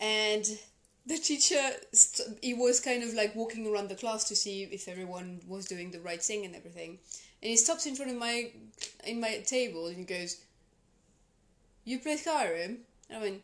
[0.00, 0.46] And
[1.06, 1.60] the teacher,
[1.92, 5.66] st- he was kind of like walking around the class to see if everyone was
[5.66, 6.98] doing the right thing and everything,
[7.42, 8.50] and he stops in front of my
[9.04, 10.38] in my table and he goes,
[11.84, 12.78] "You play Skyrim?"
[13.10, 13.42] And I went,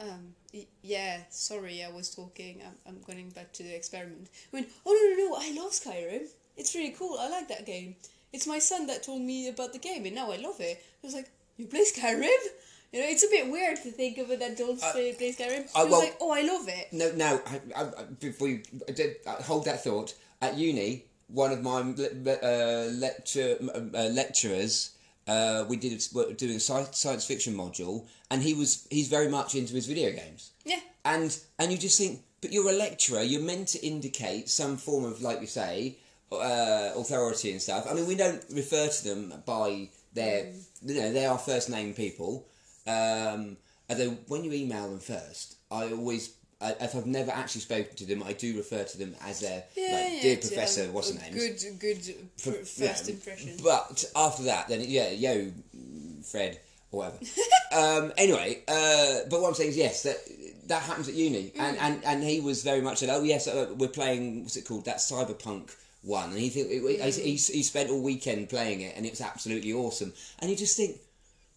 [0.00, 0.34] um,
[0.82, 2.60] yeah, sorry, I was talking.
[2.66, 4.28] I'm, I'm going back to the experiment.
[4.52, 6.26] I went, oh no, no, no, I love Skyrim.
[6.56, 7.16] It's really cool.
[7.20, 7.96] I like that game.
[8.32, 10.82] It's my son that told me about the game, and now I love it.
[11.02, 12.42] I was like, you play Skyrim?
[12.92, 15.66] You know, it's a bit weird to think of an adult play, play Skyrim.
[15.74, 16.88] uh, I was well- like, oh, I love it.
[16.92, 17.40] No, no.
[17.46, 21.80] I, I, before you I did, uh, hold that thought, at uni, one of my
[21.80, 24.90] uh, lecture uh, lecturers,
[25.30, 29.54] uh, we did were doing a science fiction module, and he was he's very much
[29.54, 30.50] into his video games.
[30.64, 30.80] Yeah.
[31.04, 33.22] and and you just think, but you're a lecturer.
[33.22, 35.96] You're meant to indicate some form of, like you say,
[36.32, 37.86] uh, authority and stuff.
[37.88, 40.52] I mean, we don't refer to them by their,
[40.84, 42.46] you know, they are first name people.
[42.86, 43.56] Um,
[43.88, 48.04] although when you email them first, I always, I, if I've never actually spoken to
[48.04, 50.84] them, I do refer to them as their Yeah, like, yeah, dear professor.
[50.84, 51.32] um, what's the name?
[51.32, 53.56] Good, good pr- Yeah, first impression.
[53.62, 55.52] But after that, then yeah, yo,
[56.22, 56.60] Fred
[56.92, 57.18] or whatever.
[57.72, 60.16] um, anyway, uh, but what I'm saying is yes, that
[60.68, 63.72] that happens at uni, and, and and he was very much like, oh yes, uh,
[63.76, 67.90] we're playing what's it called that cyberpunk one, and he think he, he he spent
[67.90, 70.96] all weekend playing it, and it was absolutely awesome, and you just think.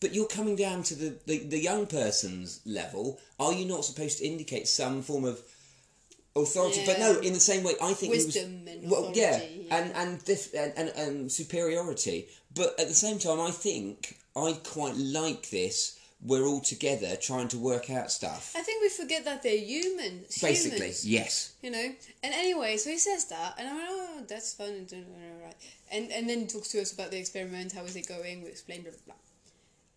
[0.04, 3.22] But you're coming down to the, the, the young person's level.
[3.40, 5.42] Are you not supposed to indicate some form of
[6.36, 6.84] authority?
[6.86, 9.78] But no, in the same way, I think he was- Wisdom and well, yeah, yeah.
[9.78, 12.28] and and this and, and, and superiority.
[12.54, 15.98] But at the same time, I think I quite like this.
[16.22, 18.54] We're all together trying to work out stuff.
[18.58, 20.38] I think we forget that they're humans.
[20.42, 21.08] Basically, humans.
[21.08, 21.54] yes.
[21.62, 21.88] you know.
[22.24, 25.06] And anyway, so he says that, and I'm like, oh, that's fun, and
[25.42, 25.56] right.
[25.94, 28.44] And and then he talks to us about the experiment, how is it going?
[28.44, 29.16] We explain blah blah blah.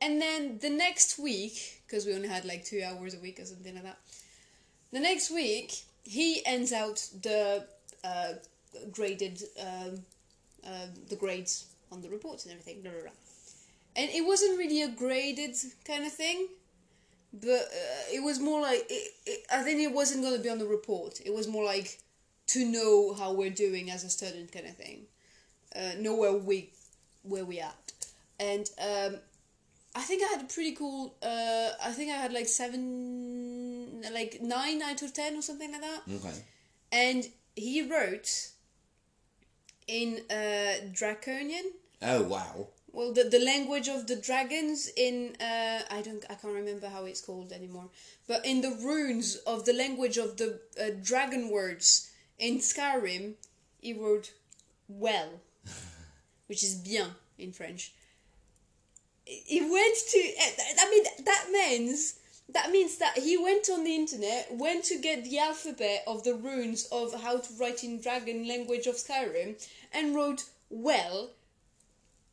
[0.06, 3.44] And then the next week, because we only had like two hours a week or
[3.44, 3.98] something like that.
[4.92, 7.66] The next week, he ends out the
[8.04, 8.34] uh,
[8.92, 10.04] graded um,
[10.64, 12.82] uh, the grades on the reports and everything.
[12.82, 13.10] Blah blah blah.
[13.96, 16.46] And it wasn't really a graded kind of thing
[17.32, 20.48] but uh, it was more like it, it, I think it wasn't going to be
[20.48, 21.20] on the report.
[21.24, 21.98] It was more like
[22.48, 25.02] to know how we're doing as a student, kind of thing.
[25.74, 26.70] Uh, know where we
[27.24, 27.92] where we at,
[28.38, 29.16] and um,
[29.96, 31.14] I think I had a pretty cool.
[31.22, 35.80] Uh, I think I had like seven, like nine out of ten or something like
[35.80, 36.00] that.
[36.16, 36.34] Okay.
[36.92, 38.50] And he wrote
[39.88, 42.68] in uh, Draconian, Oh wow.
[42.92, 47.04] well the, the language of the dragons in uh, I don't I can't remember how
[47.04, 47.88] it's called anymore
[48.28, 53.34] but in the runes of the language of the uh, dragon words in Skyrim
[53.80, 54.32] he wrote
[54.88, 55.30] well
[56.48, 57.92] which is bien in French
[59.26, 62.14] he went to I mean that means
[62.48, 66.34] that means that he went on the internet went to get the alphabet of the
[66.34, 69.56] runes of how to write in dragon language of Skyrim
[69.92, 71.30] and wrote well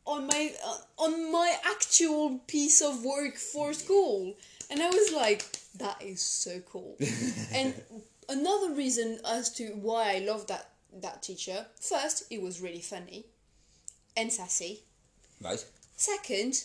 [0.06, 4.36] on my uh, on my actual piece of work for school.
[4.70, 5.46] And i was like
[5.80, 6.98] that is so cool.
[7.54, 7.74] And
[8.30, 10.70] another reason as to why i love that
[11.02, 13.26] that teacher first it was really funny
[14.16, 14.84] and sassy.
[15.42, 15.66] Right.
[15.98, 16.64] second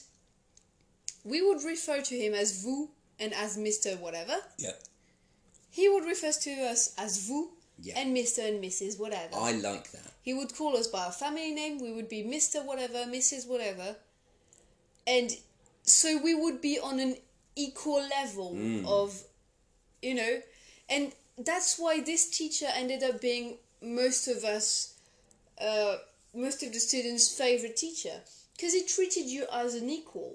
[1.29, 2.89] we would refer to him as vous
[3.21, 4.73] and as mr whatever Yeah.
[5.71, 7.99] he would refer to us as vous Yeah.
[8.01, 10.07] and mr and mrs whatever I like that.
[10.23, 11.79] he would call us by our family name.
[11.79, 12.65] We would be Mr.
[12.65, 13.47] Whatever, Mrs.
[13.47, 13.97] Whatever.
[15.07, 15.31] And
[15.85, 17.17] so we would be on an
[17.57, 18.51] equal level
[18.87, 19.23] of,
[20.03, 20.43] you know,
[20.91, 24.95] and that's why this teacher ended up being most of us,
[25.61, 25.97] uh,
[26.35, 28.21] most of the students' favorite teacher.
[28.57, 30.33] Because he treated you as an equal.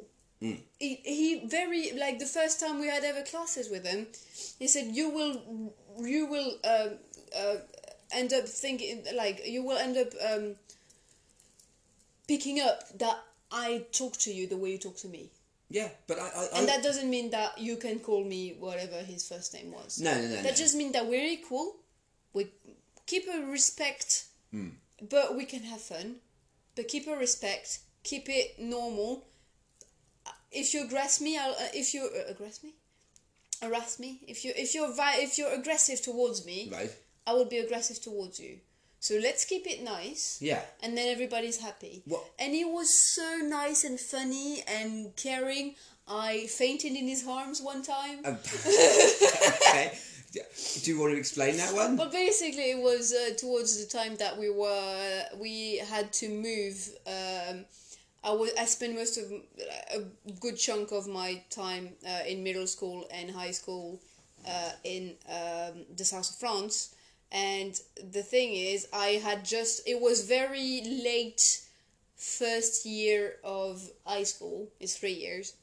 [0.80, 4.08] He, he very like the first time we had ever classes with him,
[4.60, 6.98] he said you will you will um,
[7.38, 7.56] uh,
[8.12, 10.56] end up thinking like you will end up um,
[12.28, 13.18] picking up that
[13.52, 15.30] I talk to you the way you talk to me,
[15.70, 16.24] Yeah, but I.
[16.28, 19.72] I, I and that doesn't mean that you can call me whatever his first name
[19.72, 20.00] was.
[20.02, 20.28] no, no, no.
[20.42, 20.52] that no.
[20.64, 21.76] just means that we're equal.
[22.34, 22.48] We
[23.06, 24.70] keep a respect, Hmm.
[25.10, 26.16] but we can have fun.
[26.76, 27.80] But keep a respect.
[28.04, 29.24] Keep it normal.
[30.54, 31.52] If you aggress me, I'll.
[31.52, 32.74] Uh, if you uh, aggress me,
[33.62, 34.20] harass me.
[34.28, 36.92] If you if you're vi- if you're aggressive towards me, Right.
[37.26, 38.60] I will be aggressive towards you.
[39.00, 40.38] So let's keep it nice.
[40.42, 40.62] Yeah.
[40.82, 42.04] And then everybody's happy.
[42.06, 45.76] What- And he was so nice and funny and caring.
[46.08, 48.20] I fainted in his arms one time.
[48.26, 49.98] Um, okay.
[50.34, 51.96] Do you want to explain that one?
[51.96, 56.90] But basically, it was uh, towards the time that we were we had to move.
[57.06, 57.66] Um,
[58.24, 59.26] I was I spent most of
[59.94, 60.00] a
[60.40, 64.00] good chunk of my time uh, in middle school and high school
[64.48, 66.96] uh, in um, the south of France.
[67.32, 67.80] And
[68.12, 71.62] the thing is, I had just it was very late
[72.16, 74.70] first year of high school.
[74.80, 75.56] It's three years.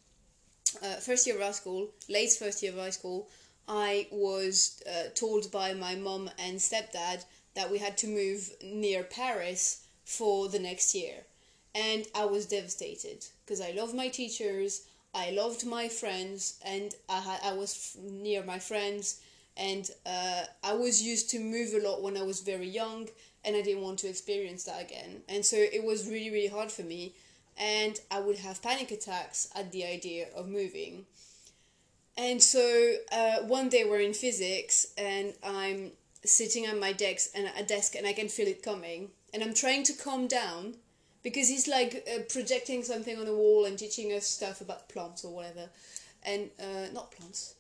[0.83, 3.29] Uh, first year of high school, late first year of high school,
[3.66, 9.03] I was uh, told by my mom and stepdad that we had to move near
[9.03, 11.25] Paris for the next year.
[11.74, 17.38] And I was devastated because I loved my teachers, I loved my friends, and I,
[17.44, 19.20] I was f- near my friends.
[19.56, 23.09] And uh, I was used to move a lot when I was very young,
[23.44, 25.22] and I didn't want to experience that again.
[25.28, 27.14] And so it was really, really hard for me.
[27.59, 31.06] And I would have panic attacks at the idea of moving.
[32.16, 35.92] And so uh, one day we're in physics, and I'm
[36.24, 39.11] sitting at my desk and a desk, and I can feel it coming.
[39.35, 40.74] And I'm trying to calm down
[41.22, 45.24] because he's like uh, projecting something on the wall and teaching us stuff about plants
[45.24, 45.68] or whatever,
[46.24, 47.54] and uh, not plants,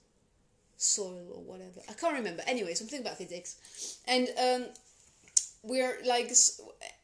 [0.76, 1.80] soil or whatever.
[1.88, 2.42] I can't remember.
[2.46, 4.66] Anyway, something about physics, and um,
[5.62, 6.32] we're like,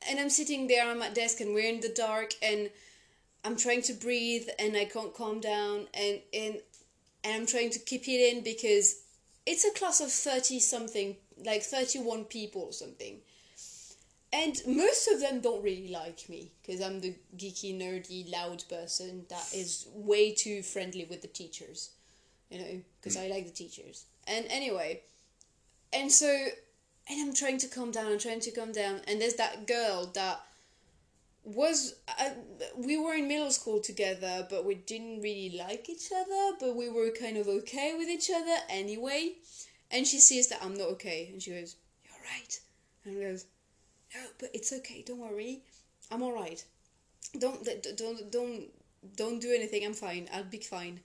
[0.09, 2.71] and I'm sitting there on my desk, and we're in the dark, and
[3.45, 6.57] I'm trying to breathe, and I can't calm down, and and
[7.23, 9.03] and I'm trying to keep it in because
[9.47, 13.21] it's a class of 30 something, like 31 people or something.
[14.37, 19.25] And most of them don't really like me because I'm the geeky, nerdy, loud person
[19.31, 21.93] that is way too friendly with the teachers,
[22.51, 23.23] you know, because hmm.
[23.23, 24.05] I like the teachers.
[24.27, 25.01] And anyway,
[25.91, 26.27] and so,
[27.09, 30.11] and I'm trying to calm down, I'm trying to calm down, and there's that girl
[30.15, 30.43] that
[31.43, 32.33] was I,
[32.77, 36.89] we were in middle school together but we didn't really like each other but we
[36.89, 39.35] were kind of okay with each other anyway.
[39.93, 42.61] And she sees that i'm not okay and she goes you're right.
[43.05, 43.47] And I goes
[44.15, 45.63] no but it's okay don't worry.
[46.11, 46.65] I'm all right
[47.39, 47.67] don't
[47.97, 48.65] don't don't
[49.17, 51.01] don't do anything i'm fine i'll be fine.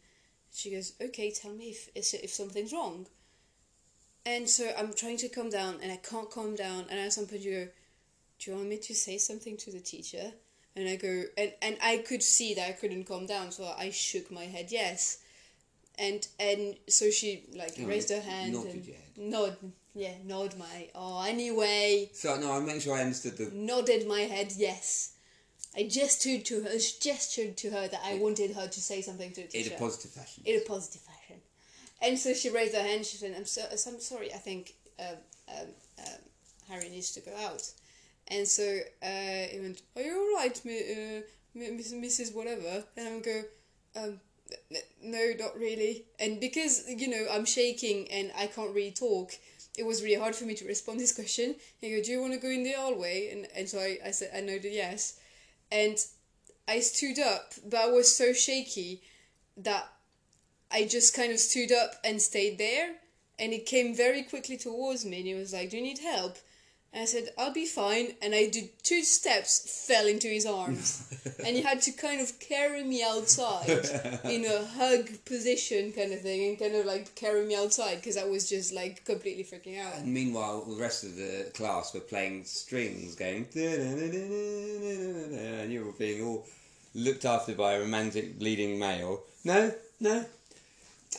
[0.54, 3.08] She goes okay tell me if if something's wrong.
[4.26, 7.26] And so i'm trying to calm down and i can't calm down and at some
[7.26, 7.68] point you go
[8.42, 10.32] do you want me to say something to the teacher?
[10.76, 13.92] And I go, and, and I could see that I couldn't calm down, so I
[13.92, 15.20] shook my head yes.
[16.00, 19.58] And and so she like Oh, raised her hand and nod,
[19.94, 20.90] yeah, nod my.
[20.96, 23.50] Oh, anyway, So no, I make sure I understood the.
[23.54, 25.14] nodded my head yes.
[25.76, 29.48] I gestured to her, gestured to her that I wanted her to say something to
[29.48, 30.44] the In a positive fashion.
[30.46, 31.38] in a positive fashion.
[32.02, 33.06] And so she raised her hand.
[33.06, 34.34] She said, "I'm so, I'm sorry.
[34.34, 35.16] I think um,
[35.48, 35.68] um,
[36.00, 36.20] um,
[36.70, 37.64] Harry needs to go out."
[38.28, 41.22] And so uh, he went, "Are you all right, uh,
[41.56, 42.34] M- Mrs.
[42.34, 43.42] Whatever, and I'm go,
[43.96, 44.20] um,
[45.02, 46.06] no, not really.
[46.20, 49.32] And because you know I'm shaking and I can't really talk,
[49.82, 51.56] it was really hard for me to respond to this question.
[51.80, 53.32] He go, do you want to go in the hallway?
[53.32, 55.20] And and so I, I said I nodded yes,
[55.72, 55.98] and
[56.68, 59.02] I stood up, but I was so shaky
[59.58, 59.90] that
[60.72, 62.92] I just kind of stood up and stayed there.
[63.40, 66.38] And he came very quickly towards me and he was like, Do you need help?
[66.94, 68.16] And I said, I'll be fine.
[68.22, 71.08] And I did two steps, fell into his arms.
[71.46, 73.70] and he had to kind of carry me outside
[74.26, 78.18] in a hug position kind of thing and kind of like carry me outside because
[78.18, 80.00] I was just like completely freaking out.
[80.00, 84.12] And meanwhile, the rest of the class were playing strings, going, and
[85.72, 86.46] you were being all
[86.94, 89.24] looked after by a romantic leading male.
[89.46, 90.26] No, no.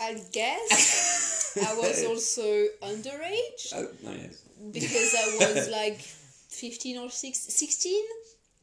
[0.01, 2.43] I guess I was also
[2.83, 4.43] underage Oh, no, yes.
[4.71, 8.03] Because I was like 15 or 6, 16.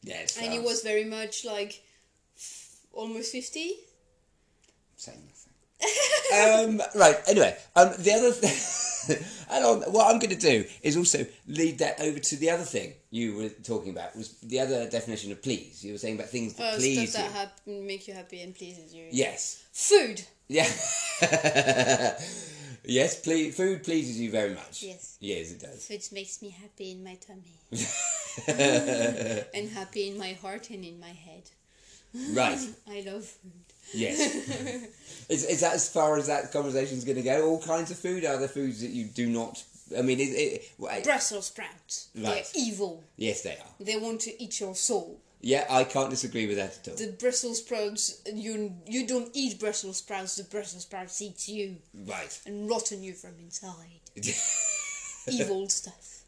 [0.04, 0.38] Yes.
[0.38, 0.70] And he fast.
[0.70, 1.82] was very much like
[2.38, 3.72] f- almost 50.
[4.96, 6.80] saying nothing.
[6.80, 7.18] um, right.
[7.28, 9.18] Anyway, um, the other thing,
[9.52, 12.64] and on, what I'm going to do is also lead that over to the other
[12.64, 15.84] thing you were talking about was the other definition of please.
[15.84, 18.54] You were saying about things that Uh, please stuff that hap- make you happy and
[18.54, 19.06] pleases you.
[19.10, 19.64] yes.
[19.72, 20.22] Food.
[20.50, 20.68] Yeah.
[22.90, 23.20] yes.
[23.20, 23.56] Please.
[23.56, 24.84] Food pleases you very much.
[24.84, 25.18] Yes.
[25.20, 25.86] Yes, it does.
[25.88, 27.44] Food makes me happy in my tummy.
[29.54, 31.44] and happy in my heart and in my head.
[32.34, 32.60] Right.
[32.90, 33.52] I love food.
[33.94, 34.20] Yes.
[35.30, 37.48] is, is that as far as that conversation is going to go?
[37.48, 38.26] All kinds of food?
[38.26, 39.64] Are there foods that you do not?
[39.98, 40.24] I mean, it,
[40.80, 42.10] it, Brussels sprouts.
[42.16, 42.24] Right.
[42.54, 43.04] They're evil.
[43.18, 43.74] yes, they are.
[43.84, 45.20] They want to eat your soul.
[45.42, 46.96] Yeah, I can't disagree with that at all.
[46.98, 50.36] The Brussels sprouts, you you don't eat Brussels sprouts.
[50.36, 52.38] The Brussels sprouts eat you Right.
[52.46, 54.02] and rotten you from inside.
[55.32, 56.24] Evil stuff.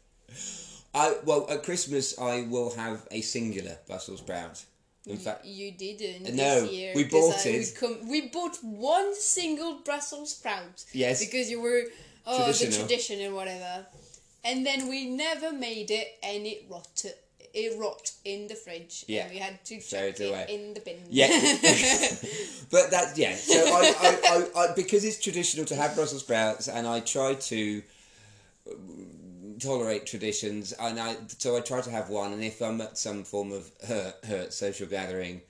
[0.94, 4.64] I well at Christmas I will have a singular Brussels sprout.
[5.06, 6.92] In fact, You didn't No, this year.
[6.94, 7.58] we bought I- it.
[7.74, 10.84] We, com- we bought one single Brussels sprout.
[10.92, 11.18] Yes.
[11.24, 11.82] Because you were
[12.26, 13.86] oh the tradition and whatever,
[14.44, 17.14] and then we never made it, and it rotted.
[17.54, 19.04] It rot in the fridge.
[19.08, 19.24] Yeah.
[19.24, 20.46] And we had to Throw chuck it away.
[20.48, 20.96] in the bin.
[21.10, 21.26] yeah,
[22.70, 23.34] but that yeah.
[23.34, 27.34] So I, I, I, I because it's traditional to have Brussels sprouts, and I try
[27.34, 27.82] to
[29.60, 32.32] tolerate traditions, and I so I try to have one.
[32.32, 35.42] And if I'm at some form of hurt, hurt social gathering,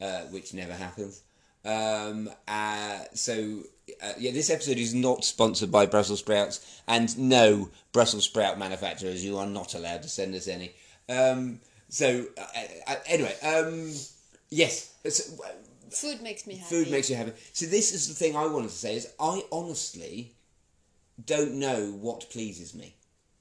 [0.00, 1.22] uh, which never happens,
[1.64, 3.62] um, uh, so.
[4.00, 9.24] Uh, yeah, this episode is not sponsored by Brussels sprouts, and no Brussels sprout manufacturers.
[9.24, 10.70] You are not allowed to send us any.
[11.10, 13.92] Um, so uh, uh, anyway, um,
[14.48, 15.48] yes, so, uh,
[15.90, 16.74] Food makes me happy.
[16.74, 17.32] food makes you happy.
[17.52, 20.34] So this is the thing I wanted to say is I honestly
[21.26, 22.94] don't know what pleases me.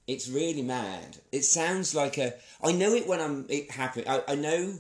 [0.08, 1.18] It's really mad.
[1.32, 2.34] It sounds like a.
[2.64, 4.08] I know it when I'm it happy.
[4.08, 4.80] I, I know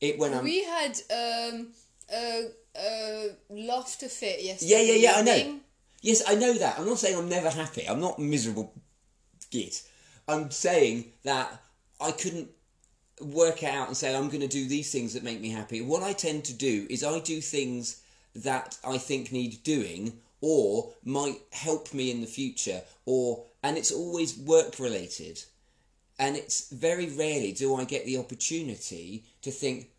[0.00, 0.44] it when I'm.
[0.44, 1.68] We had um
[2.10, 4.86] a a laughter fit yesterday.
[4.86, 5.60] Yeah, yeah, yeah, I know.
[6.00, 6.78] Yes, I know that.
[6.78, 7.86] I'm not saying I'm never happy.
[7.86, 8.72] I'm not miserable
[9.50, 9.82] git.
[10.26, 11.60] I'm saying that
[12.00, 12.48] I couldn't
[13.20, 15.80] work it out and say I'm going to do these things that make me happy.
[15.80, 18.02] What I tend to do is I do things
[18.34, 23.92] that I think need doing or might help me in the future or and it's
[23.92, 25.42] always work related.
[26.18, 29.90] And it's very rarely do I get the opportunity to think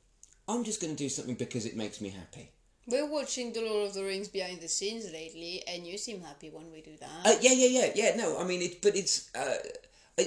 [0.48, 2.52] I'm just going to do something because it makes me happy.
[2.88, 6.50] We're watching The Lord of the Rings behind the scenes lately, and you seem happy
[6.50, 7.26] when we do that.
[7.26, 8.16] Uh, yeah, yeah, yeah, yeah.
[8.16, 9.58] No, I mean, it, but it's uh,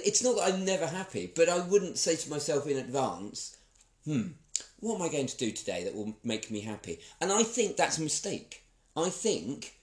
[0.04, 3.57] it's not that I'm never happy, but I wouldn't say to myself in advance,
[4.04, 4.28] "Hmm,
[4.80, 7.76] what am I going to do today that will make me happy?" And I think
[7.76, 8.64] that's a mistake.
[8.96, 9.78] I think,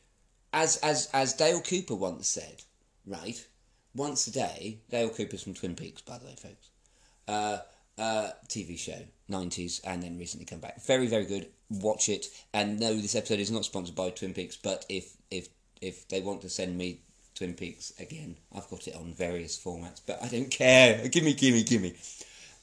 [0.53, 2.63] as as as Dale Cooper once said,
[3.05, 3.45] right,
[3.95, 4.79] once a day.
[4.89, 6.69] Dale Cooper's from Twin Peaks, by the way, folks.
[7.27, 7.59] Uh,
[7.97, 10.81] uh, TV show, 90s, and then recently come back.
[10.83, 11.47] Very, very good.
[11.69, 12.27] Watch it.
[12.53, 15.49] And no, this episode is not sponsored by Twin Peaks, but if if
[15.81, 17.01] if they want to send me
[17.41, 21.07] Twin Peaks again, I've got it on various formats, but I don't care.
[21.11, 21.95] Gimme, gimme, gimme.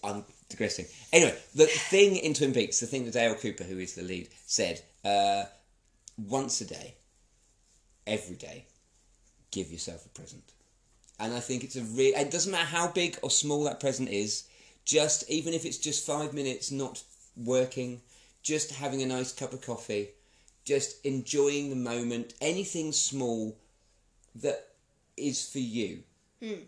[0.04, 0.86] I'm digressing.
[1.12, 4.28] Anyway, the thing in Twin Peaks, the thing that Dale Cooper, who is the lead,
[4.46, 5.46] said, uh,
[6.16, 6.94] once a day,
[8.06, 8.66] every day,
[9.50, 10.44] give yourself a present.
[11.18, 12.14] And I think it's a real.
[12.14, 14.44] It doesn't matter how big or small that present is.
[14.84, 17.02] Just even if it's just five minutes not
[17.36, 18.00] working,
[18.44, 20.10] just having a nice cup of coffee,
[20.64, 22.34] just enjoying the moment.
[22.40, 23.56] Anything small
[24.36, 24.67] that
[25.18, 26.02] is for you
[26.42, 26.62] hmm.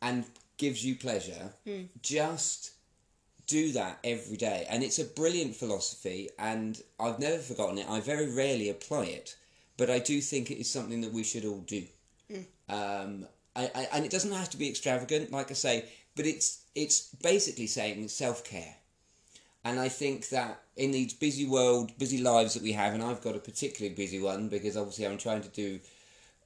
[0.00, 0.24] and
[0.56, 1.52] gives you pleasure.
[1.66, 1.82] Hmm.
[2.02, 2.72] Just
[3.46, 6.30] do that every day, and it's a brilliant philosophy.
[6.38, 7.86] And I've never forgotten it.
[7.88, 9.36] I very rarely apply it,
[9.76, 11.84] but I do think it is something that we should all do.
[12.30, 12.42] Hmm.
[12.68, 15.84] Um, I, I, and it doesn't have to be extravagant, like I say,
[16.16, 18.76] but it's it's basically saying self care.
[19.64, 23.22] And I think that in these busy world, busy lives that we have, and I've
[23.22, 25.78] got a particularly busy one because obviously I'm trying to do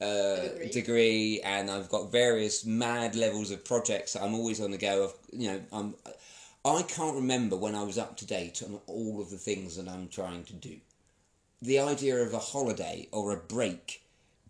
[0.01, 0.69] uh, degree.
[0.69, 5.05] degree, and I've got various mad levels of projects that I'm always on the go.
[5.05, 5.95] Of you know, I'm
[6.65, 9.89] I can't remember when I was up to date on all of the things that
[9.89, 10.77] I'm trying to do.
[11.63, 14.03] The idea of a holiday or a break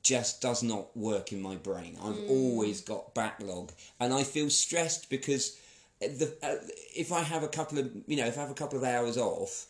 [0.02, 1.96] just does not work in my brain.
[2.02, 5.58] I've always got backlog, and I feel stressed because
[6.00, 6.56] the uh,
[6.94, 9.16] if I have a couple of you know if I have a couple of hours
[9.16, 9.66] off,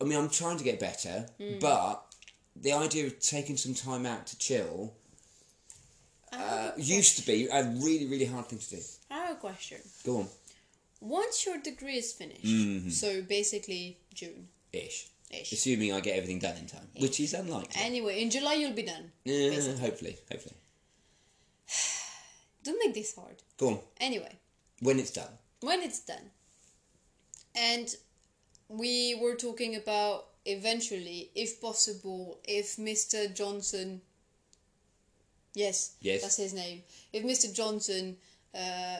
[0.00, 1.26] I mean I'm trying to get better,
[1.60, 2.05] but
[2.62, 4.94] the idea of taking some time out to chill
[6.32, 8.82] uh, used to be a really really hard thing to do.
[9.10, 9.78] I have a question.
[10.04, 10.28] Go on,
[11.00, 12.90] Once your degree is finished, Mm-hmm.
[12.90, 15.08] so basically June ish.
[15.30, 15.52] ish.
[15.52, 17.80] Assuming I get everything done in time, which is unlikely.
[17.80, 19.12] Anyway, in July you'll be done.
[19.24, 19.80] Yeah, basically.
[19.80, 20.56] hopefully, hopefully.
[22.64, 23.36] Don't make this hard.
[23.58, 23.78] Go on.
[24.00, 24.36] Anyway,
[24.80, 25.32] When it's done.
[25.60, 26.30] when it's done,
[27.54, 27.94] and
[28.68, 33.34] we were talking about eventually, if possible, if Mr.
[33.34, 34.00] Johnson.
[35.54, 36.22] Yes, Yes.
[36.22, 36.82] that's his name.
[37.12, 37.52] If Mr.
[37.54, 38.16] Johnson
[38.54, 38.98] uh,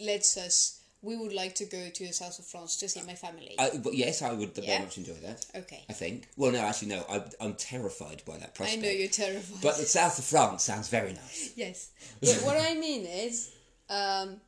[0.00, 3.14] lets us, we would like to go to the south of France to see my
[3.14, 3.54] family.
[3.58, 4.64] I, but yes, I would Yeah?
[4.66, 5.44] very much enjoy that.
[5.56, 5.84] okay.
[5.88, 6.28] I think.
[6.36, 7.04] Well, no, actually, no.
[7.08, 8.82] I, I'm terrified by that prospect.
[8.82, 9.60] I know you're terrified.
[9.62, 11.50] But the south of France sounds very nice.
[11.56, 11.90] Yes.
[12.20, 13.50] But what I mean is,
[13.90, 14.40] um,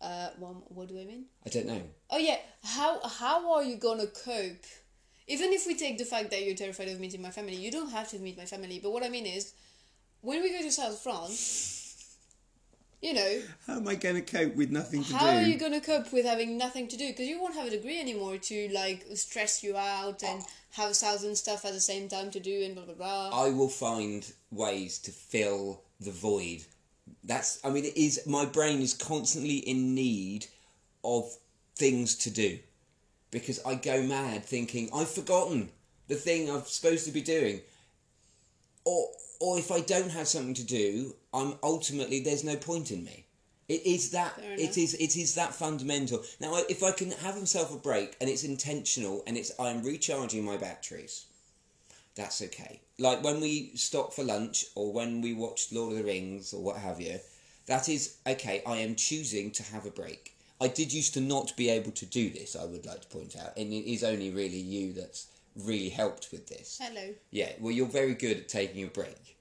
[0.00, 1.26] uh, one, what do I mean?
[1.44, 1.82] I don't know.
[2.10, 4.64] Oh yeah, how how are you gonna cope?
[5.28, 7.90] Even if we take the fact that you're terrified of meeting my family, you don't
[7.90, 8.78] have to meet my family.
[8.80, 9.52] But what I mean is,
[10.20, 12.16] when we go to South France,
[13.02, 15.16] you know, How am I going to cope with nothing to do?
[15.16, 17.08] how are you gonna cope with having nothing to do?
[17.08, 20.94] Because you won't have a degree anymore to like stress you out and have a
[20.94, 23.30] thousand stuff at the same time to do and blah blah blah.
[23.32, 26.64] I will find ways to fill the void.
[27.22, 27.58] That's.
[27.64, 28.26] I mean, it is.
[28.26, 30.46] My brain is constantly in need
[31.04, 31.36] of
[31.76, 32.58] things to do
[33.30, 35.70] because I go mad thinking I've forgotten
[36.08, 37.60] the thing I'm supposed to be doing,
[38.84, 39.08] or
[39.40, 43.26] or if I don't have something to do, I'm ultimately there's no point in me.
[43.68, 46.22] It is that it is it is that fundamental.
[46.40, 50.44] Now, if I can have myself a break and it's intentional and it's I'm recharging
[50.44, 51.26] my batteries,
[52.14, 52.80] that's okay.
[52.98, 56.62] Like when we stop for lunch or when we watch Lord of the Rings or
[56.62, 57.18] what have you,
[57.66, 58.62] that is okay.
[58.64, 60.35] I am choosing to have a break.
[60.60, 62.56] I did used to not be able to do this.
[62.56, 66.28] I would like to point out, and it is only really you that's really helped
[66.32, 66.80] with this.
[66.82, 67.14] Hello.
[67.30, 69.36] Yeah, well, you're very good at taking a break.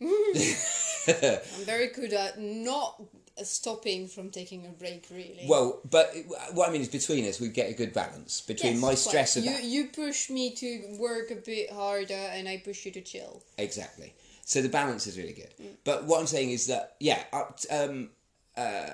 [1.08, 3.00] I'm very good at not
[3.42, 5.06] stopping from taking a break.
[5.10, 5.46] Really.
[5.46, 6.14] Well, but
[6.52, 8.98] what I mean is between us, we get a good balance between Yes, my quite.
[8.98, 12.92] stress of you you push me to work a bit harder and I push you
[12.92, 13.42] to chill.
[13.58, 14.14] Exactly.
[14.44, 15.52] So the balance is really good.
[15.60, 15.76] Mm.
[15.84, 17.22] But what I'm saying is that yeah,
[17.70, 18.10] um,
[18.56, 18.86] uh,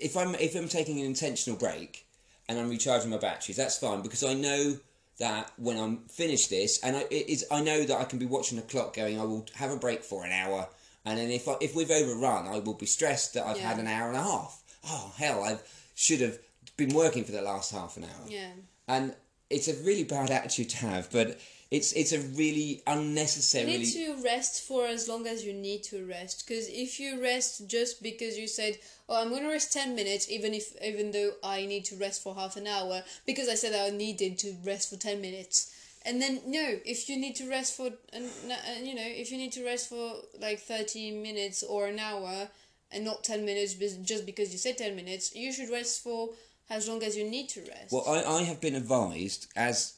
[0.00, 2.06] if I'm if I'm taking an intentional break
[2.48, 4.76] and I'm recharging my batteries, that's fine because I know
[5.18, 8.26] that when I'm finished this, and I it is I know that I can be
[8.26, 9.18] watching the clock going.
[9.20, 10.68] I will have a break for an hour,
[11.04, 13.86] and then if I, if we've overrun, I will be stressed that I've had an
[13.86, 14.62] hour and a half.
[14.86, 15.58] Oh hell, I
[15.94, 16.38] should have
[16.76, 18.50] been working for the last half an hour Yeah.
[18.88, 19.14] and
[19.48, 21.38] it's a really bad attitude to have, but
[21.74, 23.72] it's it's a really unnecessary.
[23.72, 26.46] You need to rest for as long as you need to rest.
[26.46, 30.54] Because if you rest just because you said, "Oh, I'm gonna rest ten minutes," even
[30.54, 33.90] if even though I need to rest for half an hour because I said I
[33.90, 35.72] needed to rest for ten minutes,
[36.02, 39.38] and then no, if you need to rest for and uh, you know if you
[39.38, 42.48] need to rest for like thirty minutes or an hour
[42.92, 46.30] and not ten minutes just because you said ten minutes, you should rest for
[46.70, 47.90] as long as you need to rest.
[47.90, 49.93] Well, I, I have been advised as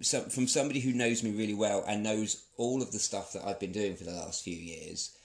[0.00, 3.44] some, from somebody who knows me really well and knows all of the stuff that
[3.44, 5.16] I've been doing for the last few years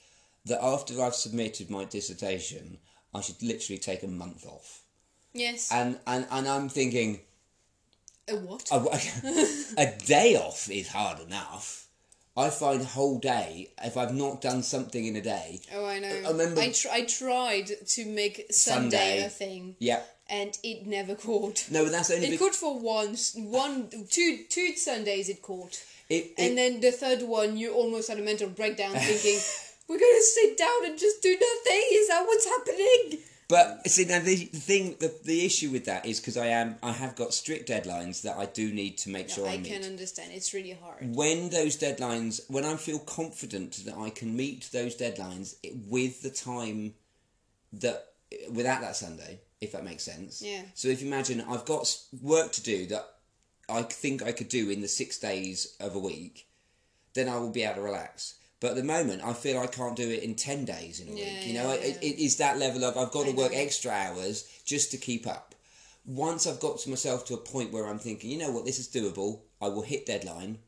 [0.46, 2.78] that after I've submitted my dissertation,
[3.14, 4.82] I should literally take a month off.
[5.32, 5.70] yes.
[5.72, 7.20] And and, and I'm thinking
[8.28, 8.68] a what?
[8.70, 8.76] a,
[9.78, 11.86] a day off is hard enough.
[12.36, 15.60] I find a whole day if I've not done something in a day.
[15.74, 16.08] Oh, I know.
[16.08, 19.24] I remember- I, tr- I tried to make Sunday, Sunday.
[19.24, 20.02] a thing, Yeah.
[20.28, 21.66] And it never caught.
[21.70, 25.82] No, but that's only It be- caught for once, one, two, two Sundays it caught,
[26.08, 29.38] it, it, and then the third one you almost had a mental breakdown, thinking,
[29.88, 33.20] "We're gonna sit down and just do nothing." Is that what's happening?
[33.48, 36.76] But see now the, the thing the, the issue with that is because I am
[36.82, 39.84] I have got strict deadlines that I do need to make sure I, I can
[39.84, 40.32] understand.
[40.34, 41.16] It's really hard.
[41.16, 45.54] When those deadlines, when I feel confident that I can meet those deadlines
[45.88, 46.92] with the time
[47.72, 48.08] that
[48.52, 50.42] without that Sunday, if that makes sense.
[50.42, 50.62] Yeah.
[50.74, 53.06] So if you imagine I've got work to do that
[53.68, 56.46] I think I could do in the six days of a week,
[57.14, 58.34] then I will be able to relax.
[58.60, 61.10] But at the moment, I feel I can't do it in ten days in a
[61.12, 61.46] Yeah, week.
[61.46, 62.08] You yeah, know, it, yeah.
[62.10, 65.54] it is that level of I've got to work extra hours just to keep up.
[66.06, 68.78] once I've got to myself to a point where I'm thinking, you know what, this
[68.78, 70.58] is doable, I will hit deadline,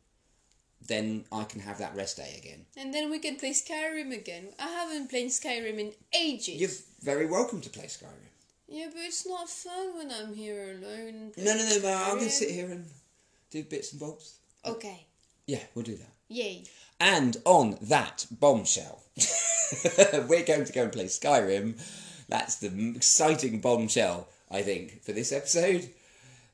[0.86, 2.66] then I can have that rest day again.
[2.76, 4.48] And then we can play Skyrim again.
[4.58, 6.60] I haven't played Skyrim in ages.
[6.60, 8.28] You're very welcome to play Skyrim.
[8.70, 11.32] Yeah, but it's not fun when I'm here alone.
[11.36, 12.86] No, no, no, no I'm going sit here and
[13.50, 14.38] do bits and bobs.
[14.64, 15.06] Okay.
[15.46, 16.12] Yeah, we'll do that.
[16.28, 16.62] Yay.
[17.00, 19.02] And on that bombshell,
[20.28, 21.80] we're going to go and play Skyrim.
[22.28, 25.90] That's the exciting bombshell, I think, for this episode.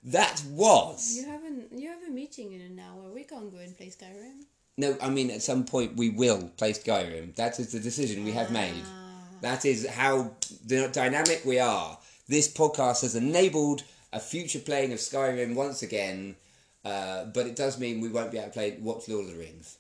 [0.03, 1.17] That was.
[1.19, 1.67] You haven't.
[1.73, 3.11] You have a meeting in an hour.
[3.13, 4.45] We can't go and play Skyrim.
[4.79, 7.35] No, I mean, at some point we will play Skyrim.
[7.35, 8.83] That is the decision we have made.
[8.87, 9.07] Ah.
[9.43, 10.33] That is how
[10.67, 11.99] dynamic we are.
[12.29, 16.37] This podcast has enabled a future playing of Skyrim once again,
[16.85, 19.39] uh, but it does mean we won't be able to play watch Lord of the
[19.39, 19.79] Rings.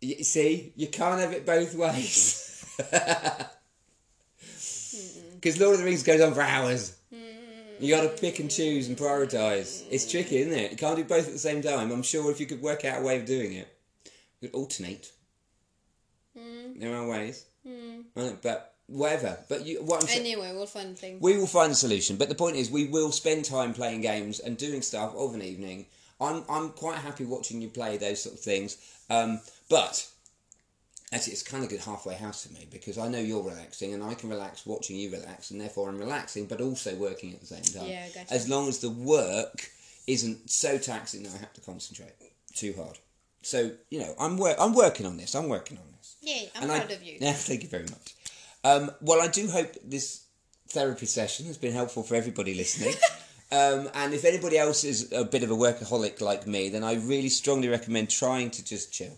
[0.00, 2.64] You see, you can't have it both ways.
[5.34, 6.96] Because Lord of the Rings goes on for hours.
[7.80, 9.84] You got to pick and choose and prioritise.
[9.90, 10.70] It's tricky, isn't it?
[10.70, 11.90] You can't do both at the same time.
[11.90, 13.68] I'm sure if you could work out a way of doing it,
[14.40, 15.10] you could alternate.
[16.76, 17.46] There are ways,
[18.14, 19.38] Right, but whatever.
[19.48, 21.18] But you, what I'm saying, Anyway, we'll find a thing.
[21.20, 22.16] we will find a solution.
[22.16, 25.42] But the point is, we will spend time playing games and doing stuff of an
[25.42, 25.86] evening.
[26.20, 28.76] I'm I'm quite happy watching you play those sort of things.
[29.10, 30.06] Um, but
[31.12, 34.02] actually, it's kind of good halfway house for me because I know you're relaxing and
[34.02, 37.46] I can relax watching you relax, and therefore I'm relaxing, but also working at the
[37.46, 37.90] same time.
[37.90, 38.32] Yeah, gotcha.
[38.32, 39.70] As long as the work
[40.06, 42.12] isn't so taxing that I have to concentrate
[42.54, 42.98] too hard.
[43.42, 45.34] So you know, I'm wor- I'm working on this.
[45.34, 46.16] I'm working on this.
[46.22, 46.50] Yay!
[46.54, 47.18] I'm And I- proud of you.
[47.20, 48.13] Yeah, thank you very much.
[48.64, 50.24] Um, well, I do hope this
[50.68, 52.94] therapy session has been helpful for everybody listening.
[53.52, 56.94] um, and if anybody else is a bit of a workaholic like me, then I
[56.94, 59.16] really strongly recommend trying to just chill.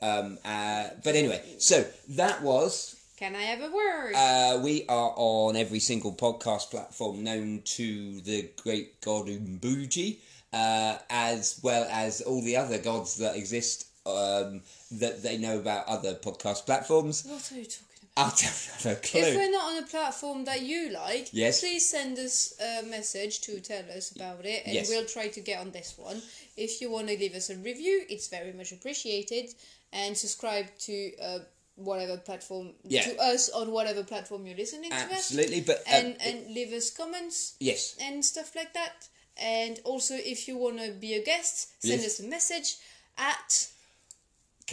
[0.00, 2.96] Um, uh, but anyway, so that was.
[3.18, 4.14] Can I have a word?
[4.16, 10.18] Uh, we are on every single podcast platform known to the great god Umbuji,
[10.52, 15.86] uh, as well as all the other gods that exist um, that they know about
[15.86, 17.24] other podcast platforms.
[17.24, 17.91] what are you talking?
[18.16, 21.60] I don't have a If we're not on a platform that you like, Yes.
[21.60, 24.88] please send us a message to tell us about it, and Yes.
[24.90, 26.22] we'll try to get on this one.
[26.56, 29.54] If you want to leave us a review, it's very much appreciated,
[29.92, 31.38] and subscribe to uh,
[31.76, 33.02] whatever platform Yeah.
[33.04, 36.72] to us on whatever platform you're listening to us, Absolutely, but uh, and and leave
[36.74, 39.08] us comments yes, and stuff like that.
[39.38, 42.20] And also, if you want to be a guest, send Yes.
[42.20, 42.76] us a message
[43.16, 43.68] at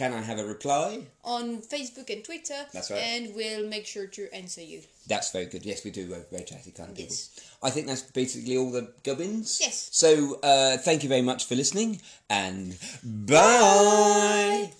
[0.00, 1.02] can I have a reply?
[1.24, 2.60] on Facebook and Twitter.
[2.72, 3.02] That's right.
[3.02, 4.80] And we'll make sure to answer you.
[5.06, 5.66] That's very good.
[5.66, 6.08] Yes, we do.
[6.08, 7.16] We're very chatty kind of people.
[7.62, 9.58] I think that's basically all the gubbins.
[9.60, 9.90] Yes.
[9.92, 14.72] So uh, thank you very much for listening, and bye.